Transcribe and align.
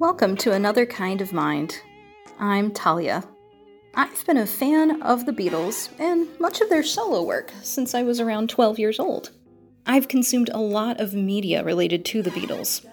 Welcome 0.00 0.36
to 0.36 0.52
Another 0.52 0.86
Kind 0.86 1.20
of 1.20 1.32
Mind. 1.32 1.82
I'm 2.38 2.70
Talia. 2.70 3.24
I've 3.96 4.24
been 4.26 4.36
a 4.36 4.46
fan 4.46 5.02
of 5.02 5.26
the 5.26 5.32
Beatles 5.32 5.88
and 5.98 6.28
much 6.38 6.60
of 6.60 6.68
their 6.68 6.84
solo 6.84 7.24
work 7.24 7.52
since 7.62 7.96
I 7.96 8.04
was 8.04 8.20
around 8.20 8.48
12 8.48 8.78
years 8.78 9.00
old. 9.00 9.32
I've 9.86 10.06
consumed 10.06 10.50
a 10.50 10.60
lot 10.60 11.00
of 11.00 11.14
media 11.14 11.64
related 11.64 12.04
to 12.04 12.22
the 12.22 12.30
Beatles 12.30 12.86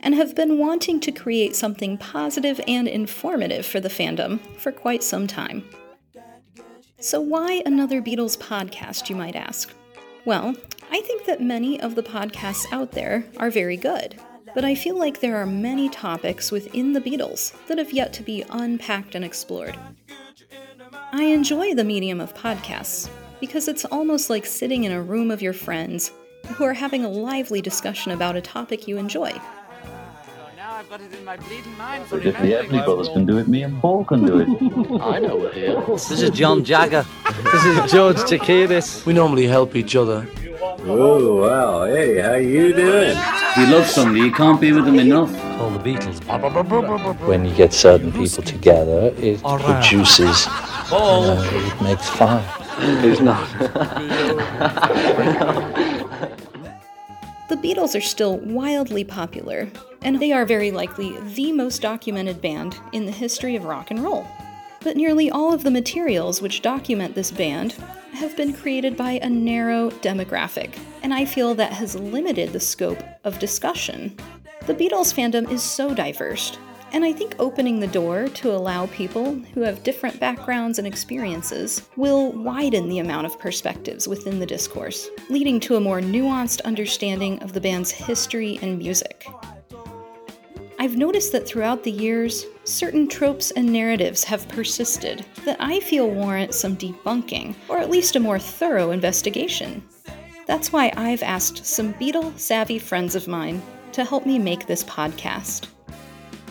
and 0.00 0.14
have 0.14 0.34
been 0.34 0.58
wanting 0.58 1.00
to 1.00 1.10
create 1.10 1.56
something 1.56 1.96
positive 1.96 2.60
and 2.68 2.86
informative 2.86 3.64
for 3.64 3.80
the 3.80 3.88
fandom 3.88 4.38
for 4.58 4.72
quite 4.72 5.02
some 5.02 5.26
time. 5.26 5.64
So, 7.00 7.18
why 7.18 7.62
another 7.64 8.02
Beatles 8.02 8.36
podcast, 8.36 9.08
you 9.08 9.16
might 9.16 9.36
ask? 9.36 9.72
Well, 10.26 10.54
I 10.90 11.00
think 11.00 11.24
that 11.24 11.40
many 11.40 11.80
of 11.80 11.94
the 11.94 12.02
podcasts 12.02 12.70
out 12.70 12.92
there 12.92 13.24
are 13.38 13.50
very 13.50 13.78
good 13.78 14.20
but 14.54 14.64
I 14.64 14.74
feel 14.74 14.98
like 14.98 15.20
there 15.20 15.36
are 15.36 15.46
many 15.46 15.88
topics 15.88 16.50
within 16.50 16.92
the 16.92 17.00
Beatles 17.00 17.52
that 17.66 17.78
have 17.78 17.92
yet 17.92 18.12
to 18.14 18.22
be 18.22 18.44
unpacked 18.50 19.14
and 19.14 19.24
explored. 19.24 19.76
I 21.12 21.24
enjoy 21.24 21.74
the 21.74 21.84
medium 21.84 22.20
of 22.20 22.34
podcasts 22.34 23.08
because 23.40 23.68
it's 23.68 23.84
almost 23.86 24.30
like 24.30 24.46
sitting 24.46 24.84
in 24.84 24.92
a 24.92 25.02
room 25.02 25.30
of 25.30 25.42
your 25.42 25.52
friends 25.52 26.12
who 26.54 26.64
are 26.64 26.74
having 26.74 27.04
a 27.04 27.08
lively 27.08 27.60
discussion 27.60 28.12
about 28.12 28.36
a 28.36 28.40
topic 28.40 28.86
you 28.86 28.98
enjoy. 28.98 29.32
But 30.88 31.00
if 31.00 31.10
the 31.10 32.52
Everly 32.52 32.84
Brothers 32.84 33.08
can 33.08 33.24
do 33.24 33.38
it, 33.38 33.48
me 33.48 33.62
and 33.62 33.80
Paul 33.80 34.04
can 34.04 34.26
do 34.26 34.40
it. 34.40 34.48
I 35.00 35.18
know 35.20 35.36
we're 35.36 35.52
here. 35.52 35.82
This 35.86 36.10
is 36.10 36.30
John 36.30 36.64
Jagger. 36.64 37.04
This 37.52 37.64
is 37.64 37.92
George 37.92 38.16
Takidis. 38.16 39.04
We 39.04 39.12
normally 39.12 39.46
help 39.46 39.76
each 39.76 39.94
other. 39.96 40.26
Oh, 40.84 41.42
wow. 41.42 41.84
Hey, 41.84 42.18
how 42.18 42.34
you 42.34 42.72
doing? 42.72 43.16
If 43.16 43.56
you 43.56 43.66
love 43.66 43.86
somebody, 43.86 44.20
you 44.22 44.32
can't 44.32 44.60
be 44.60 44.72
with 44.72 44.84
them 44.84 44.98
enough. 44.98 45.32
All 45.60 45.70
the 45.70 45.78
Beatles. 45.78 46.18
When 47.26 47.44
you 47.44 47.54
get 47.54 47.72
certain 47.72 48.10
people 48.12 48.42
together, 48.42 49.14
it 49.16 49.40
produces, 49.42 50.46
uh, 50.90 51.48
it 51.52 51.82
makes 51.82 52.08
fire. 52.08 52.44
It's 52.78 53.20
not? 53.20 53.48
The 57.48 57.56
Beatles 57.56 57.94
are 57.96 58.00
still 58.00 58.38
wildly 58.38 59.04
popular, 59.04 59.68
and 60.00 60.18
they 60.20 60.32
are 60.32 60.44
very 60.44 60.70
likely 60.72 61.16
the 61.20 61.52
most 61.52 61.82
documented 61.82 62.40
band 62.40 62.76
in 62.92 63.04
the 63.06 63.12
history 63.12 63.54
of 63.54 63.64
rock 63.64 63.90
and 63.90 64.02
roll. 64.02 64.26
But 64.82 64.96
nearly 64.96 65.30
all 65.30 65.52
of 65.52 65.62
the 65.62 65.70
materials 65.70 66.42
which 66.42 66.62
document 66.62 67.14
this 67.14 67.30
band 67.30 67.72
have 68.12 68.36
been 68.36 68.52
created 68.52 68.96
by 68.96 69.12
a 69.12 69.28
narrow 69.28 69.90
demographic, 69.90 70.76
and 71.02 71.14
I 71.14 71.24
feel 71.24 71.54
that 71.54 71.72
has 71.72 71.94
limited 71.94 72.52
the 72.52 72.60
scope 72.60 73.02
of 73.24 73.38
discussion. 73.38 74.16
The 74.66 74.74
Beatles 74.74 75.14
fandom 75.14 75.50
is 75.50 75.62
so 75.62 75.94
diverse, 75.94 76.58
and 76.92 77.04
I 77.04 77.12
think 77.12 77.34
opening 77.38 77.80
the 77.80 77.86
door 77.86 78.28
to 78.28 78.52
allow 78.52 78.86
people 78.88 79.34
who 79.54 79.62
have 79.62 79.82
different 79.82 80.20
backgrounds 80.20 80.78
and 80.78 80.86
experiences 80.86 81.88
will 81.96 82.32
widen 82.32 82.88
the 82.88 82.98
amount 82.98 83.26
of 83.26 83.38
perspectives 83.38 84.06
within 84.06 84.38
the 84.38 84.46
discourse, 84.46 85.08
leading 85.30 85.58
to 85.60 85.76
a 85.76 85.80
more 85.80 86.00
nuanced 86.00 86.62
understanding 86.64 87.38
of 87.42 87.54
the 87.54 87.60
band's 87.60 87.90
history 87.90 88.58
and 88.62 88.78
music. 88.78 89.26
I've 90.82 90.96
noticed 90.96 91.30
that 91.30 91.46
throughout 91.46 91.84
the 91.84 91.92
years, 91.92 92.44
certain 92.64 93.06
tropes 93.06 93.52
and 93.52 93.72
narratives 93.72 94.24
have 94.24 94.48
persisted 94.48 95.24
that 95.44 95.58
I 95.60 95.78
feel 95.78 96.10
warrant 96.10 96.54
some 96.54 96.76
debunking, 96.76 97.54
or 97.68 97.78
at 97.78 97.88
least 97.88 98.16
a 98.16 98.20
more 98.20 98.40
thorough 98.40 98.90
investigation. 98.90 99.86
That's 100.48 100.72
why 100.72 100.92
I've 100.96 101.22
asked 101.22 101.64
some 101.64 101.94
Beatle 101.94 102.36
savvy 102.36 102.80
friends 102.80 103.14
of 103.14 103.28
mine 103.28 103.62
to 103.92 104.04
help 104.04 104.26
me 104.26 104.40
make 104.40 104.66
this 104.66 104.82
podcast. 104.82 105.68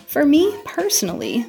For 0.08 0.26
me 0.26 0.58
personally, 0.64 1.46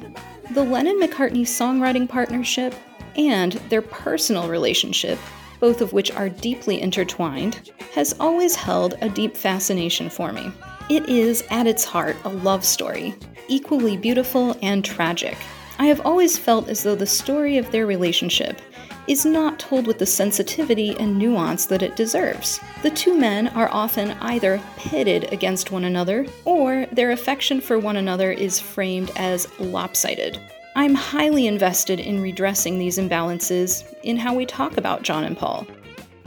the 0.51 0.65
Lennon 0.65 0.99
McCartney 0.99 1.43
songwriting 1.43 2.09
partnership 2.09 2.75
and 3.15 3.53
their 3.69 3.81
personal 3.81 4.49
relationship, 4.49 5.17
both 5.61 5.79
of 5.79 5.93
which 5.93 6.11
are 6.11 6.27
deeply 6.27 6.81
intertwined, 6.81 7.71
has 7.93 8.13
always 8.19 8.55
held 8.55 8.95
a 8.99 9.07
deep 9.07 9.37
fascination 9.37 10.09
for 10.09 10.33
me. 10.33 10.51
It 10.89 11.07
is, 11.07 11.43
at 11.49 11.65
its 11.65 11.85
heart, 11.85 12.17
a 12.25 12.29
love 12.29 12.65
story, 12.65 13.15
equally 13.47 13.95
beautiful 13.95 14.57
and 14.61 14.83
tragic. 14.83 15.37
I 15.79 15.85
have 15.85 16.05
always 16.05 16.37
felt 16.37 16.67
as 16.67 16.83
though 16.83 16.95
the 16.95 17.05
story 17.05 17.57
of 17.57 17.71
their 17.71 17.87
relationship 17.87 18.61
is 19.07 19.25
not 19.25 19.59
told 19.59 19.87
with 19.87 19.97
the 19.97 20.05
sensitivity 20.05 20.95
and 20.99 21.17
nuance 21.17 21.65
that 21.65 21.83
it 21.83 21.95
deserves. 21.95 22.59
The 22.83 22.89
two 22.89 23.17
men 23.17 23.47
are 23.49 23.69
often 23.71 24.11
either 24.21 24.61
pitted 24.77 25.31
against 25.33 25.71
one 25.71 25.85
another, 25.85 26.25
or 26.45 26.85
their 26.91 27.11
affection 27.11 27.59
for 27.59 27.79
one 27.79 27.97
another 27.97 28.31
is 28.31 28.59
framed 28.59 29.11
as 29.15 29.47
lopsided. 29.59 30.39
I'm 30.75 30.95
highly 30.95 31.47
invested 31.47 31.99
in 31.99 32.21
redressing 32.21 32.77
these 32.79 32.97
imbalances 32.97 33.83
in 34.03 34.17
how 34.17 34.33
we 34.33 34.45
talk 34.45 34.77
about 34.77 35.03
John 35.03 35.23
and 35.23 35.37
Paul. 35.37 35.67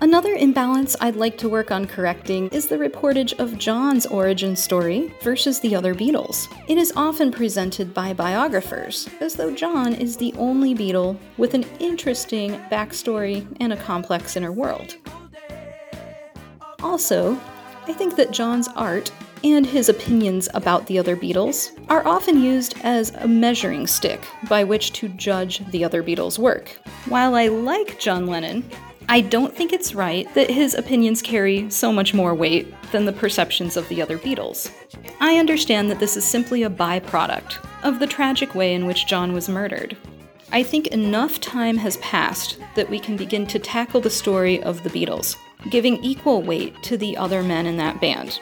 Another 0.02 0.34
imbalance 0.34 0.94
I'd 1.00 1.16
like 1.16 1.38
to 1.38 1.48
work 1.48 1.70
on 1.70 1.86
correcting 1.86 2.48
is 2.48 2.68
the 2.68 2.76
reportage 2.76 3.32
of 3.38 3.56
John's 3.56 4.04
origin 4.04 4.54
story 4.54 5.14
versus 5.22 5.58
the 5.60 5.74
other 5.74 5.94
Beatles. 5.94 6.54
It 6.68 6.76
is 6.76 6.92
often 6.96 7.32
presented 7.32 7.94
by 7.94 8.12
biographers 8.12 9.08
as 9.20 9.32
though 9.32 9.54
John 9.54 9.94
is 9.94 10.18
the 10.18 10.34
only 10.36 10.74
Beatle 10.74 11.18
with 11.38 11.54
an 11.54 11.64
interesting 11.80 12.52
backstory 12.70 13.46
and 13.58 13.72
a 13.72 13.76
complex 13.78 14.36
inner 14.36 14.52
world. 14.52 14.96
Also, 16.82 17.40
I 17.86 17.94
think 17.94 18.16
that 18.16 18.32
John's 18.32 18.68
art 18.76 19.10
and 19.44 19.64
his 19.64 19.88
opinions 19.88 20.46
about 20.52 20.86
the 20.86 20.98
other 20.98 21.16
Beatles 21.16 21.70
are 21.88 22.06
often 22.06 22.42
used 22.42 22.74
as 22.82 23.14
a 23.14 23.28
measuring 23.28 23.86
stick 23.86 24.26
by 24.46 24.62
which 24.62 24.92
to 24.92 25.08
judge 25.08 25.64
the 25.70 25.84
other 25.84 26.02
Beatles' 26.02 26.38
work. 26.38 26.68
While 27.08 27.34
I 27.34 27.48
like 27.48 27.98
John 27.98 28.26
Lennon, 28.26 28.68
I 29.08 29.20
don't 29.20 29.54
think 29.54 29.72
it's 29.72 29.94
right 29.94 30.32
that 30.34 30.50
his 30.50 30.74
opinions 30.74 31.22
carry 31.22 31.70
so 31.70 31.92
much 31.92 32.12
more 32.12 32.34
weight 32.34 32.74
than 32.90 33.04
the 33.04 33.12
perceptions 33.12 33.76
of 33.76 33.88
the 33.88 34.02
other 34.02 34.18
Beatles. 34.18 34.72
I 35.20 35.36
understand 35.36 35.90
that 35.90 36.00
this 36.00 36.16
is 36.16 36.24
simply 36.24 36.64
a 36.64 36.70
byproduct 36.70 37.64
of 37.84 38.00
the 38.00 38.08
tragic 38.08 38.56
way 38.56 38.74
in 38.74 38.84
which 38.84 39.06
John 39.06 39.32
was 39.32 39.48
murdered. 39.48 39.96
I 40.50 40.64
think 40.64 40.88
enough 40.88 41.40
time 41.40 41.76
has 41.76 41.98
passed 41.98 42.58
that 42.74 42.90
we 42.90 42.98
can 42.98 43.16
begin 43.16 43.46
to 43.46 43.60
tackle 43.60 44.00
the 44.00 44.10
story 44.10 44.60
of 44.64 44.82
the 44.82 44.90
Beatles, 44.90 45.36
giving 45.70 46.02
equal 46.02 46.42
weight 46.42 46.82
to 46.82 46.96
the 46.96 47.16
other 47.16 47.44
men 47.44 47.66
in 47.66 47.76
that 47.76 48.00
band. 48.00 48.40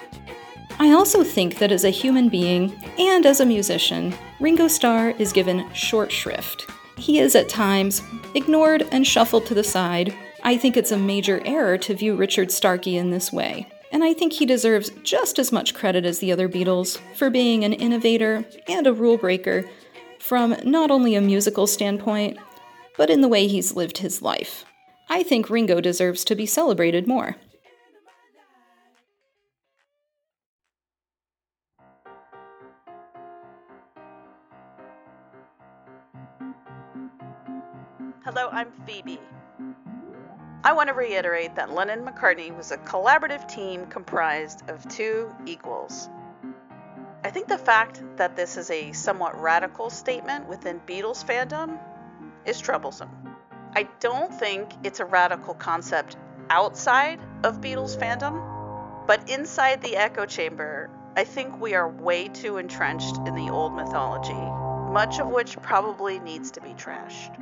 I 0.78 0.92
also 0.92 1.22
think 1.22 1.58
that 1.58 1.72
as 1.72 1.84
a 1.84 1.90
human 1.90 2.30
being 2.30 2.74
and 2.98 3.26
as 3.26 3.40
a 3.40 3.46
musician, 3.46 4.14
Ringo 4.40 4.68
Starr 4.68 5.10
is 5.18 5.32
given 5.32 5.70
short 5.74 6.10
shrift. 6.10 6.70
He 6.96 7.18
is 7.18 7.34
at 7.34 7.48
times 7.48 8.02
ignored 8.34 8.88
and 8.92 9.06
shuffled 9.06 9.46
to 9.46 9.54
the 9.54 9.64
side 9.64 10.14
I 10.46 10.58
think 10.58 10.76
it's 10.76 10.92
a 10.92 10.98
major 10.98 11.40
error 11.46 11.78
to 11.78 11.94
view 11.94 12.14
Richard 12.14 12.52
Starkey 12.52 12.98
in 12.98 13.08
this 13.08 13.32
way. 13.32 13.66
And 13.90 14.04
I 14.04 14.12
think 14.12 14.34
he 14.34 14.44
deserves 14.44 14.90
just 15.02 15.38
as 15.38 15.50
much 15.50 15.72
credit 15.72 16.04
as 16.04 16.18
the 16.18 16.32
other 16.32 16.50
Beatles 16.50 17.00
for 17.14 17.30
being 17.30 17.64
an 17.64 17.72
innovator 17.72 18.44
and 18.68 18.86
a 18.86 18.92
rule 18.92 19.16
breaker 19.16 19.64
from 20.20 20.54
not 20.62 20.90
only 20.90 21.14
a 21.14 21.22
musical 21.22 21.66
standpoint, 21.66 22.36
but 22.98 23.08
in 23.08 23.22
the 23.22 23.28
way 23.28 23.46
he's 23.46 23.74
lived 23.74 23.98
his 23.98 24.20
life. 24.20 24.66
I 25.08 25.22
think 25.22 25.48
Ringo 25.48 25.80
deserves 25.80 26.24
to 26.26 26.34
be 26.34 26.44
celebrated 26.44 27.08
more. 27.08 27.36
Hello, 38.24 38.50
I'm 38.52 38.70
Phoebe. 38.86 39.18
I 40.66 40.72
want 40.72 40.88
to 40.88 40.94
reiterate 40.94 41.56
that 41.56 41.74
Lennon 41.74 42.06
McCartney 42.06 42.56
was 42.56 42.72
a 42.72 42.78
collaborative 42.78 43.46
team 43.46 43.84
comprised 43.84 44.62
of 44.70 44.88
two 44.88 45.30
equals. 45.44 46.08
I 47.22 47.28
think 47.28 47.48
the 47.48 47.58
fact 47.58 48.02
that 48.16 48.34
this 48.34 48.56
is 48.56 48.70
a 48.70 48.92
somewhat 48.92 49.38
radical 49.38 49.90
statement 49.90 50.48
within 50.48 50.80
Beatles 50.86 51.22
fandom 51.22 51.78
is 52.46 52.62
troublesome. 52.62 53.10
I 53.76 53.90
don't 54.00 54.32
think 54.32 54.70
it's 54.82 55.00
a 55.00 55.04
radical 55.04 55.52
concept 55.52 56.16
outside 56.48 57.20
of 57.42 57.60
Beatles 57.60 57.98
fandom, 57.98 59.06
but 59.06 59.28
inside 59.28 59.82
the 59.82 59.98
echo 59.98 60.24
chamber, 60.24 60.88
I 61.14 61.24
think 61.24 61.60
we 61.60 61.74
are 61.74 61.90
way 61.90 62.28
too 62.28 62.56
entrenched 62.56 63.18
in 63.26 63.34
the 63.34 63.50
old 63.50 63.74
mythology, 63.74 64.32
much 64.90 65.20
of 65.20 65.28
which 65.28 65.60
probably 65.60 66.20
needs 66.20 66.50
to 66.52 66.62
be 66.62 66.70
trashed. 66.70 67.38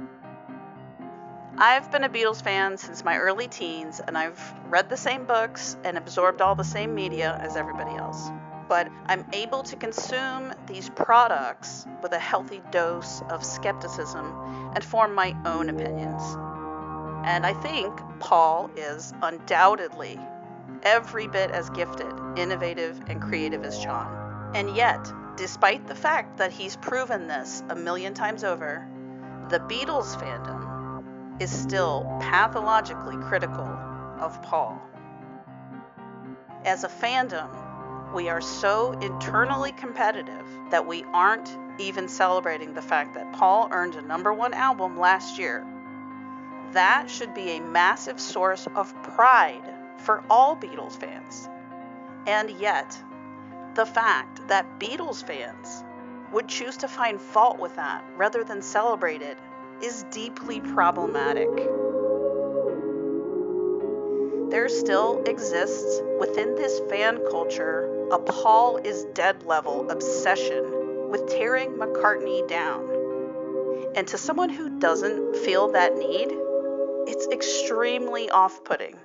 I've 1.63 1.93
been 1.93 2.03
a 2.03 2.09
Beatles 2.09 2.43
fan 2.43 2.77
since 2.77 3.05
my 3.05 3.17
early 3.19 3.47
teens, 3.47 4.01
and 4.05 4.19
I've 4.19 4.41
read 4.69 4.91
the 4.91 4.97
same 4.97 5.27
books 5.27 5.77
and 5.85 5.97
absorbed 5.97 6.41
all 6.41 6.57
the 6.57 6.65
same 6.65 6.93
media 6.93 7.39
as 7.41 7.57
everybody 7.57 7.95
else. 7.95 8.31
But 8.69 8.89
I'm 9.07 9.25
able 9.33 9.63
to 9.63 9.77
consume 9.77 10.53
these 10.67 10.91
products 10.91 11.87
with 12.03 12.15
a 12.15 12.19
healthy 12.19 12.63
dose 12.73 13.23
of 13.31 13.45
skepticism 13.45 14.27
and 14.75 14.83
form 14.83 15.15
my 15.15 15.37
own 15.45 15.69
opinions. 15.69 16.21
And 17.25 17.47
I 17.47 17.53
think 17.53 17.97
Paul 18.19 18.69
is 18.77 19.15
undoubtedly 19.23 20.19
every 20.83 21.29
bit 21.29 21.53
as 21.53 21.71
gifted, 21.71 22.13
innovative, 22.37 23.01
and 23.07 23.23
creative 23.23 23.63
as 23.63 23.79
John. 23.79 24.51
And 24.57 24.75
yet, 24.75 25.13
despite 25.37 25.87
the 25.87 25.95
fact 25.95 26.39
that 26.39 26.51
he's 26.51 26.75
proven 26.75 27.29
this 27.29 27.63
a 27.69 27.77
million 27.77 28.15
times 28.15 28.43
over, 28.43 28.85
the 29.49 29.61
Beatles 29.61 30.17
fandom 30.21 30.72
is 31.43 31.51
still 31.51 32.07
pathologically 32.21 33.17
critical 33.17 33.67
of 34.21 34.41
Paul. 34.43 34.81
As 36.65 36.85
a 36.85 36.89
fandom, 36.89 38.15
we 38.15 38.29
are 38.29 38.41
so 38.41 38.93
internally 39.01 39.73
competitive 39.73 40.47
that 40.71 40.87
we 40.87 41.03
aren't 41.13 41.59
even 41.81 42.09
celebrating 42.09 42.75
the 42.75 42.83
fact 42.83 43.15
that 43.15 43.33
Paul 43.33 43.69
earned 43.73 43.97
a 43.97 44.03
number 44.03 44.33
one 44.33 44.55
album 44.55 44.97
last 45.01 45.37
year. 45.37 45.67
That 46.75 47.11
should 47.11 47.35
be 47.35 47.57
a 47.57 47.61
massive 47.61 48.21
source 48.21 48.69
of 48.77 48.95
pride 49.03 49.69
for 49.99 50.23
all 50.31 50.55
Beatles 50.55 50.97
fans. 50.97 51.49
And 52.29 52.51
yet, 52.51 52.97
the 53.75 53.87
fact 53.87 54.47
that 54.47 54.79
Beatles 54.79 55.27
fans 55.27 55.83
would 56.31 56.47
choose 56.47 56.77
to 56.79 56.89
find 56.89 57.21
fault 57.21 57.59
with 57.59 57.75
that 57.77 58.05
rather 58.17 58.45
than 58.45 58.63
celebrate 58.63 59.23
it 59.23 59.37
is 59.83 60.05
deeply 60.11 60.61
problematic. 60.61 61.49
There 64.51 64.69
still 64.69 65.23
exists 65.27 66.01
within 66.21 66.55
this 66.55 66.81
fan 66.91 67.21
culture 67.31 67.93
a 68.13 68.19
Paul 68.19 68.77
is 68.77 69.07
dead 69.15 69.45
level 69.45 69.91
obsession 69.91 71.09
with 71.09 71.27
tearing 71.31 71.71
McCartney 71.71 72.47
down. 72.47 72.87
And 73.97 74.07
to 74.09 74.19
someone 74.19 74.51
who 74.51 74.79
doesn't 74.79 75.37
feel 75.37 75.73
that 75.73 75.97
need, 75.97 76.29
it's 77.09 77.27
extremely 77.29 78.29
off 78.29 78.65
putting. 78.65 78.97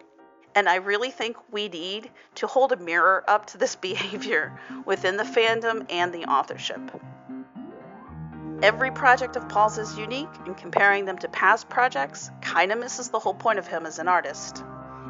And 0.55 0.67
I 0.67 0.75
really 0.75 1.09
think 1.09 1.37
we 1.51 1.69
need 1.69 2.11
to 2.35 2.47
hold 2.47 2.73
a 2.73 2.75
mirror 2.75 3.23
up 3.29 3.45
to 3.47 3.57
this 3.57 3.75
behavior 3.89 4.59
within 4.83 5.15
the 5.15 5.23
fandom 5.23 5.85
and 5.89 6.13
the 6.13 6.25
authorship. 6.25 6.81
Every 8.63 8.89
project 8.89 9.35
of 9.35 9.47
Paul's 9.47 9.77
is 9.77 9.97
unique, 9.99 10.29
and 10.45 10.57
comparing 10.57 11.05
them 11.05 11.17
to 11.19 11.27
past 11.27 11.69
projects 11.69 12.31
kind 12.41 12.71
of 12.71 12.79
misses 12.79 13.09
the 13.09 13.19
whole 13.19 13.35
point 13.35 13.59
of 13.59 13.67
him 13.67 13.85
as 13.85 13.99
an 13.99 14.07
artist. 14.07 14.63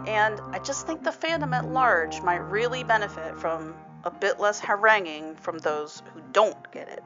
And 0.05 0.39
I 0.51 0.59
just 0.59 0.85
think 0.85 1.03
the 1.03 1.11
fandom 1.11 1.55
at 1.55 1.65
large 1.65 2.21
might 2.21 2.37
really 2.37 2.83
benefit 2.83 3.37
from 3.37 3.73
a 4.03 4.11
bit 4.11 4.39
less 4.39 4.59
haranguing 4.59 5.35
from 5.35 5.59
those 5.59 6.03
who 6.13 6.21
don't 6.33 6.71
get 6.71 6.89
it. 6.89 7.03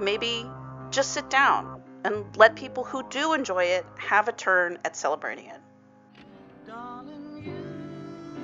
Maybe 0.00 0.44
just 0.90 1.12
sit 1.12 1.30
down 1.30 1.80
and 2.04 2.24
let 2.36 2.56
people 2.56 2.82
who 2.82 3.08
do 3.08 3.32
enjoy 3.32 3.64
it 3.64 3.86
have 3.96 4.26
a 4.26 4.32
turn 4.32 4.78
at 4.84 4.96
celebrating 4.96 5.46
it. 5.46 5.60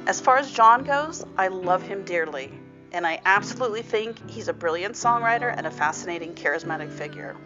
As 0.06 0.20
far 0.20 0.38
as 0.38 0.50
John 0.50 0.84
goes, 0.84 1.24
I 1.36 1.48
love 1.48 1.82
him 1.82 2.04
dearly, 2.04 2.52
and 2.92 3.06
I 3.06 3.20
absolutely 3.24 3.82
think 3.82 4.30
he's 4.30 4.48
a 4.48 4.52
brilliant 4.52 4.94
songwriter 4.94 5.52
and 5.56 5.66
a 5.66 5.70
fascinating, 5.70 6.34
charismatic 6.34 6.90
figure. 6.90 7.36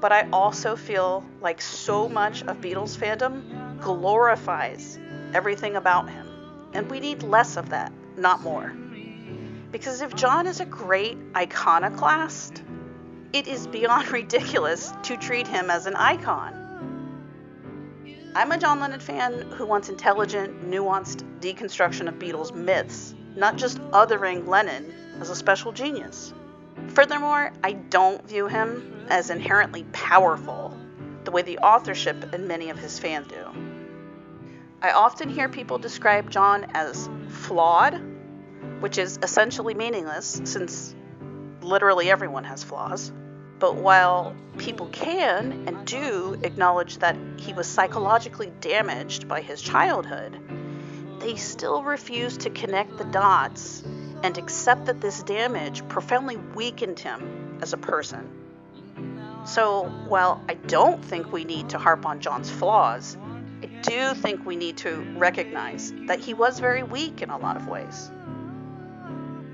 But 0.00 0.12
I 0.12 0.28
also 0.32 0.76
feel 0.76 1.24
like 1.40 1.60
so 1.60 2.08
much 2.08 2.42
of 2.42 2.60
Beatles 2.60 2.96
fandom 2.96 3.80
glorifies 3.80 4.98
everything 5.34 5.76
about 5.76 6.08
him, 6.08 6.28
and 6.72 6.88
we 6.90 7.00
need 7.00 7.22
less 7.22 7.56
of 7.56 7.70
that, 7.70 7.92
not 8.16 8.40
more. 8.40 8.72
Because 9.72 10.00
if 10.00 10.14
John 10.14 10.46
is 10.46 10.60
a 10.60 10.64
great 10.64 11.18
iconoclast, 11.36 12.62
it 13.32 13.48
is 13.48 13.66
beyond 13.66 14.08
ridiculous 14.12 14.92
to 15.04 15.16
treat 15.16 15.46
him 15.46 15.70
as 15.70 15.86
an 15.86 15.96
icon. 15.96 16.54
I'm 18.34 18.52
a 18.52 18.58
John 18.58 18.78
Lennon 18.78 19.00
fan 19.00 19.50
who 19.50 19.66
wants 19.66 19.88
intelligent, 19.88 20.70
nuanced 20.70 21.24
deconstruction 21.40 22.08
of 22.08 22.14
Beatles 22.14 22.54
myths, 22.54 23.14
not 23.38 23.56
just 23.56 23.78
othering 23.92 24.46
Lennon 24.46 24.92
as 25.20 25.30
a 25.30 25.36
special 25.36 25.72
genius. 25.72 26.34
Furthermore, 26.88 27.52
I 27.62 27.72
don't 27.72 28.26
view 28.26 28.48
him 28.48 29.06
as 29.08 29.30
inherently 29.30 29.84
powerful 29.92 30.76
the 31.24 31.30
way 31.30 31.42
the 31.42 31.58
authorship 31.58 32.32
and 32.32 32.48
many 32.48 32.70
of 32.70 32.78
his 32.78 32.98
fans 32.98 33.28
do. 33.28 33.44
I 34.80 34.92
often 34.92 35.28
hear 35.28 35.48
people 35.48 35.78
describe 35.78 36.30
John 36.30 36.66
as 36.74 37.08
flawed, 37.28 38.00
which 38.80 38.98
is 38.98 39.18
essentially 39.22 39.74
meaningless 39.74 40.40
since 40.44 40.94
literally 41.62 42.10
everyone 42.10 42.44
has 42.44 42.62
flaws. 42.62 43.12
But 43.58 43.74
while 43.74 44.36
people 44.56 44.86
can 44.86 45.64
and 45.66 45.84
do 45.84 46.38
acknowledge 46.42 46.98
that 46.98 47.16
he 47.38 47.52
was 47.52 47.66
psychologically 47.66 48.52
damaged 48.60 49.26
by 49.26 49.40
his 49.40 49.60
childhood, 49.60 50.38
they 51.28 51.36
still 51.36 51.82
refuse 51.82 52.38
to 52.38 52.48
connect 52.48 52.96
the 52.96 53.04
dots 53.04 53.82
and 54.22 54.38
accept 54.38 54.86
that 54.86 55.02
this 55.02 55.22
damage 55.24 55.86
profoundly 55.86 56.38
weakened 56.54 56.98
him 56.98 57.58
as 57.60 57.74
a 57.74 57.76
person. 57.76 58.26
So, 59.44 59.90
while 60.08 60.42
I 60.48 60.54
don't 60.54 61.04
think 61.04 61.30
we 61.30 61.44
need 61.44 61.68
to 61.68 61.78
harp 61.78 62.06
on 62.06 62.20
John's 62.20 62.48
flaws, 62.48 63.18
I 63.62 63.66
do 63.82 64.14
think 64.14 64.46
we 64.46 64.56
need 64.56 64.78
to 64.78 65.02
recognize 65.18 65.92
that 66.06 66.18
he 66.18 66.32
was 66.32 66.60
very 66.60 66.82
weak 66.82 67.20
in 67.20 67.28
a 67.28 67.36
lot 67.36 67.58
of 67.58 67.68
ways. 67.68 68.10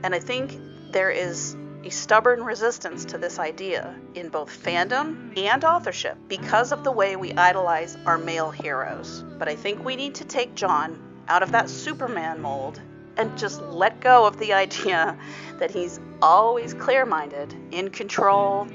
And 0.05 0.15
I 0.15 0.21
think 0.21 0.57
there 0.93 1.11
is 1.11 1.57
a 1.83 1.91
stubborn 1.91 2.45
resistance 2.45 3.05
to 3.07 3.19
this 3.19 3.41
idea 3.41 3.97
in 4.15 4.29
both 4.29 4.63
fandom 4.63 5.37
and 5.37 5.65
authorship 5.65 6.19
because 6.29 6.71
of 6.71 6.85
the 6.85 6.93
way 6.93 7.17
we 7.17 7.33
idolize 7.33 7.97
our 8.07 8.17
male 8.17 8.53
heroes. 8.53 9.25
But 9.41 9.49
I 9.49 9.57
think 9.57 9.85
we 9.85 9.97
need 9.97 10.15
to 10.17 10.25
take 10.25 10.55
John 10.55 11.14
out 11.29 11.43
of 11.43 11.53
that 11.53 11.69
Superman 11.69 12.41
mold 12.41 12.81
and 13.17 13.37
just 13.39 13.61
let 13.63 14.01
go 14.01 14.27
of 14.27 14.39
the 14.39 14.53
idea 14.65 15.19
that 15.59 15.71
he's 15.71 16.01
always 16.21 16.75
clear 16.75 17.07
minded, 17.07 17.55
in 17.71 17.91
control, 17.91 18.67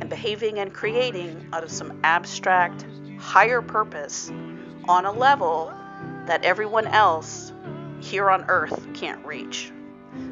and 0.00 0.08
behaving 0.08 0.58
and 0.58 0.72
creating 0.72 1.48
out 1.52 1.62
of 1.62 1.70
some 1.70 2.00
abstract, 2.02 2.86
higher 3.18 3.62
purpose 3.62 4.30
on 4.88 5.06
a 5.06 5.12
level 5.12 5.72
that 6.26 6.44
everyone 6.44 6.86
else 6.86 7.52
here 8.00 8.30
on 8.30 8.44
Earth 8.48 8.86
can't 8.94 9.24
reach. 9.24 9.72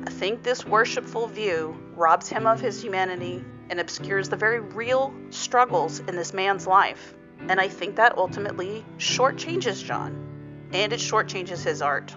I 0.06 0.10
think 0.10 0.42
this 0.42 0.64
worshipful 0.66 1.28
view 1.28 1.76
robs 1.94 2.28
him 2.28 2.46
of 2.46 2.60
his 2.60 2.82
humanity 2.82 3.44
and 3.70 3.80
obscures 3.80 4.28
the 4.28 4.36
very 4.36 4.60
real 4.60 5.14
struggles 5.30 6.00
in 6.00 6.16
this 6.16 6.32
man's 6.32 6.66
life. 6.66 7.14
And 7.48 7.60
I 7.60 7.68
think 7.68 7.96
that 7.96 8.16
ultimately 8.16 8.84
shortchanges 8.98 9.82
John, 9.84 10.31
and 10.72 10.92
it 10.92 11.00
shortchanges 11.00 11.64
his 11.64 11.82
art. 11.82 12.14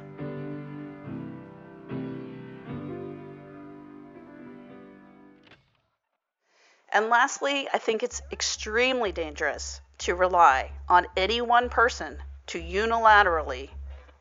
And 6.93 7.09
lastly, 7.09 7.67
I 7.73 7.77
think 7.77 8.03
it's 8.03 8.21
extremely 8.31 9.11
dangerous 9.11 9.81
to 9.99 10.15
rely 10.15 10.71
on 10.87 11.07
any 11.17 11.41
one 11.41 11.67
person 11.67 12.17
to 12.47 12.61
unilaterally 12.61 13.69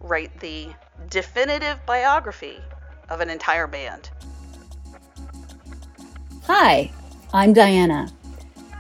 write 0.00 0.40
the 0.40 0.68
definitive 1.09 1.78
biography 1.87 2.59
of 3.09 3.20
an 3.20 3.30
entire 3.30 3.68
band. 3.68 4.11
Hi, 6.47 6.90
I'm 7.32 7.52
Diana. 7.52 8.12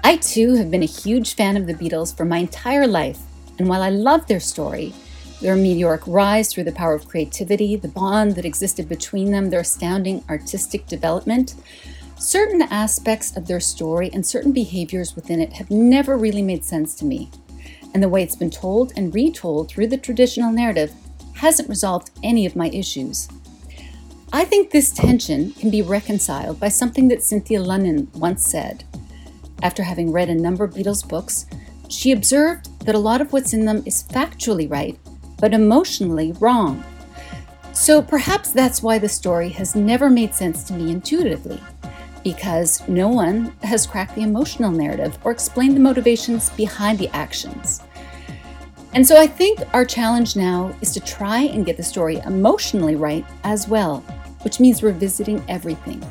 I 0.02 0.16
too 0.16 0.54
have 0.54 0.70
been 0.70 0.82
a 0.82 0.86
huge 0.86 1.34
fan 1.34 1.56
of 1.56 1.66
the 1.66 1.74
Beatles 1.74 2.14
for 2.16 2.24
my 2.24 2.38
entire 2.38 2.86
life, 2.86 3.20
and 3.58 3.68
while 3.68 3.82
I 3.82 3.90
love 3.90 4.26
their 4.26 4.40
story, 4.40 4.92
their 5.40 5.56
meteoric 5.56 6.02
rise 6.06 6.52
through 6.52 6.64
the 6.64 6.72
power 6.72 6.94
of 6.94 7.08
creativity, 7.08 7.76
the 7.76 7.88
bond 7.88 8.34
that 8.36 8.44
existed 8.44 8.88
between 8.88 9.30
them, 9.30 9.50
their 9.50 9.60
astounding 9.60 10.24
artistic 10.28 10.86
development, 10.86 11.54
certain 12.16 12.62
aspects 12.62 13.36
of 13.36 13.46
their 13.46 13.60
story 13.60 14.10
and 14.12 14.24
certain 14.24 14.52
behaviors 14.52 15.14
within 15.14 15.40
it 15.40 15.54
have 15.54 15.70
never 15.70 16.16
really 16.16 16.42
made 16.42 16.64
sense 16.64 16.94
to 16.96 17.04
me. 17.04 17.30
And 17.92 18.02
the 18.02 18.08
way 18.08 18.22
it's 18.22 18.36
been 18.36 18.50
told 18.50 18.92
and 18.96 19.14
retold 19.14 19.68
through 19.68 19.88
the 19.88 19.98
traditional 19.98 20.52
narrative 20.52 20.92
hasn't 21.36 21.68
resolved 21.68 22.10
any 22.22 22.46
of 22.46 22.56
my 22.56 22.68
issues. 22.70 23.28
I 24.32 24.44
think 24.44 24.70
this 24.70 24.90
tension 24.90 25.52
can 25.52 25.70
be 25.70 25.82
reconciled 25.82 26.58
by 26.58 26.68
something 26.68 27.08
that 27.08 27.22
Cynthia 27.22 27.60
Lennon 27.60 28.10
once 28.14 28.44
said. 28.44 28.84
After 29.62 29.84
having 29.84 30.10
read 30.10 30.28
a 30.28 30.34
number 30.34 30.64
of 30.64 30.74
Beatles 30.74 31.08
books, 31.08 31.46
she 31.88 32.10
observed 32.10 32.68
that 32.80 32.94
a 32.94 32.98
lot 32.98 33.20
of 33.20 33.32
what's 33.32 33.52
in 33.52 33.64
them 33.64 33.82
is 33.86 34.02
factually 34.02 34.68
right, 34.68 34.98
but 35.44 35.52
emotionally 35.52 36.32
wrong. 36.40 36.82
So 37.74 38.00
perhaps 38.00 38.50
that's 38.50 38.82
why 38.82 38.96
the 38.96 39.10
story 39.10 39.50
has 39.50 39.76
never 39.76 40.08
made 40.08 40.32
sense 40.34 40.64
to 40.64 40.72
me 40.72 40.90
intuitively, 40.90 41.60
because 42.22 42.80
no 42.88 43.08
one 43.08 43.52
has 43.62 43.86
cracked 43.86 44.14
the 44.14 44.22
emotional 44.22 44.70
narrative 44.70 45.18
or 45.22 45.32
explained 45.32 45.76
the 45.76 45.80
motivations 45.80 46.48
behind 46.48 46.98
the 46.98 47.10
actions. 47.10 47.82
And 48.94 49.06
so 49.06 49.20
I 49.20 49.26
think 49.26 49.60
our 49.74 49.84
challenge 49.84 50.34
now 50.34 50.74
is 50.80 50.92
to 50.94 51.00
try 51.00 51.40
and 51.40 51.66
get 51.66 51.76
the 51.76 51.82
story 51.82 52.16
emotionally 52.24 52.96
right 52.96 53.26
as 53.42 53.68
well 53.68 54.02
which 54.44 54.60
means 54.60 54.82
revisiting 54.82 55.42
everything. 55.48 56.02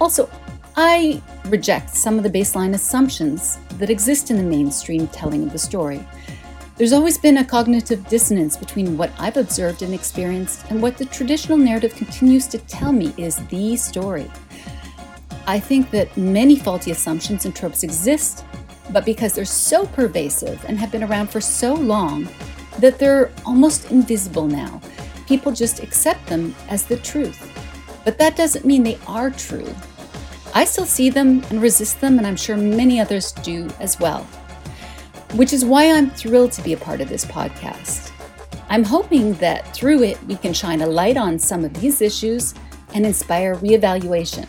Also, 0.00 0.28
I 0.76 1.22
reject 1.46 1.90
some 1.90 2.18
of 2.18 2.24
the 2.24 2.30
baseline 2.30 2.74
assumptions 2.74 3.58
that 3.78 3.90
exist 3.90 4.30
in 4.30 4.36
the 4.36 4.42
mainstream 4.42 5.06
telling 5.08 5.44
of 5.44 5.52
the 5.52 5.58
story. 5.58 6.04
There's 6.76 6.92
always 6.92 7.16
been 7.16 7.38
a 7.38 7.44
cognitive 7.44 8.06
dissonance 8.06 8.54
between 8.54 8.98
what 8.98 9.10
I've 9.18 9.38
observed 9.38 9.80
and 9.80 9.94
experienced 9.94 10.66
and 10.68 10.82
what 10.82 10.98
the 10.98 11.06
traditional 11.06 11.56
narrative 11.56 11.94
continues 11.94 12.46
to 12.48 12.58
tell 12.58 12.92
me 12.92 13.14
is 13.16 13.36
the 13.46 13.76
story. 13.76 14.30
I 15.46 15.58
think 15.58 15.90
that 15.92 16.14
many 16.18 16.54
faulty 16.56 16.90
assumptions 16.90 17.46
and 17.46 17.56
tropes 17.56 17.82
exist, 17.82 18.44
but 18.90 19.06
because 19.06 19.32
they're 19.32 19.46
so 19.46 19.86
pervasive 19.86 20.62
and 20.68 20.78
have 20.78 20.92
been 20.92 21.02
around 21.02 21.30
for 21.30 21.40
so 21.40 21.72
long 21.72 22.28
that 22.78 22.98
they're 22.98 23.32
almost 23.46 23.90
invisible 23.90 24.46
now, 24.46 24.82
people 25.26 25.52
just 25.52 25.82
accept 25.82 26.26
them 26.26 26.54
as 26.68 26.84
the 26.84 26.98
truth. 26.98 27.40
But 28.04 28.18
that 28.18 28.36
doesn't 28.36 28.66
mean 28.66 28.82
they 28.82 28.98
are 29.06 29.30
true. 29.30 29.74
I 30.54 30.66
still 30.66 30.84
see 30.84 31.08
them 31.08 31.42
and 31.48 31.62
resist 31.62 32.02
them, 32.02 32.18
and 32.18 32.26
I'm 32.26 32.36
sure 32.36 32.58
many 32.58 33.00
others 33.00 33.32
do 33.32 33.66
as 33.80 33.98
well. 33.98 34.26
Which 35.36 35.52
is 35.52 35.66
why 35.66 35.92
I'm 35.92 36.08
thrilled 36.08 36.52
to 36.52 36.62
be 36.62 36.72
a 36.72 36.78
part 36.78 37.02
of 37.02 37.10
this 37.10 37.26
podcast. 37.26 38.10
I'm 38.70 38.82
hoping 38.82 39.34
that 39.34 39.74
through 39.76 40.02
it, 40.02 40.22
we 40.24 40.36
can 40.36 40.54
shine 40.54 40.80
a 40.80 40.86
light 40.86 41.18
on 41.18 41.38
some 41.38 41.62
of 41.62 41.74
these 41.74 42.00
issues 42.00 42.54
and 42.94 43.04
inspire 43.04 43.56
reevaluation. 43.56 44.48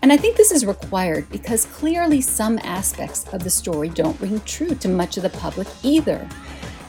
And 0.00 0.10
I 0.10 0.16
think 0.16 0.38
this 0.38 0.50
is 0.50 0.64
required 0.64 1.28
because 1.30 1.66
clearly 1.66 2.22
some 2.22 2.58
aspects 2.62 3.28
of 3.34 3.44
the 3.44 3.50
story 3.50 3.90
don't 3.90 4.18
ring 4.18 4.40
true 4.46 4.74
to 4.76 4.88
much 4.88 5.18
of 5.18 5.24
the 5.24 5.30
public 5.30 5.68
either. 5.82 6.26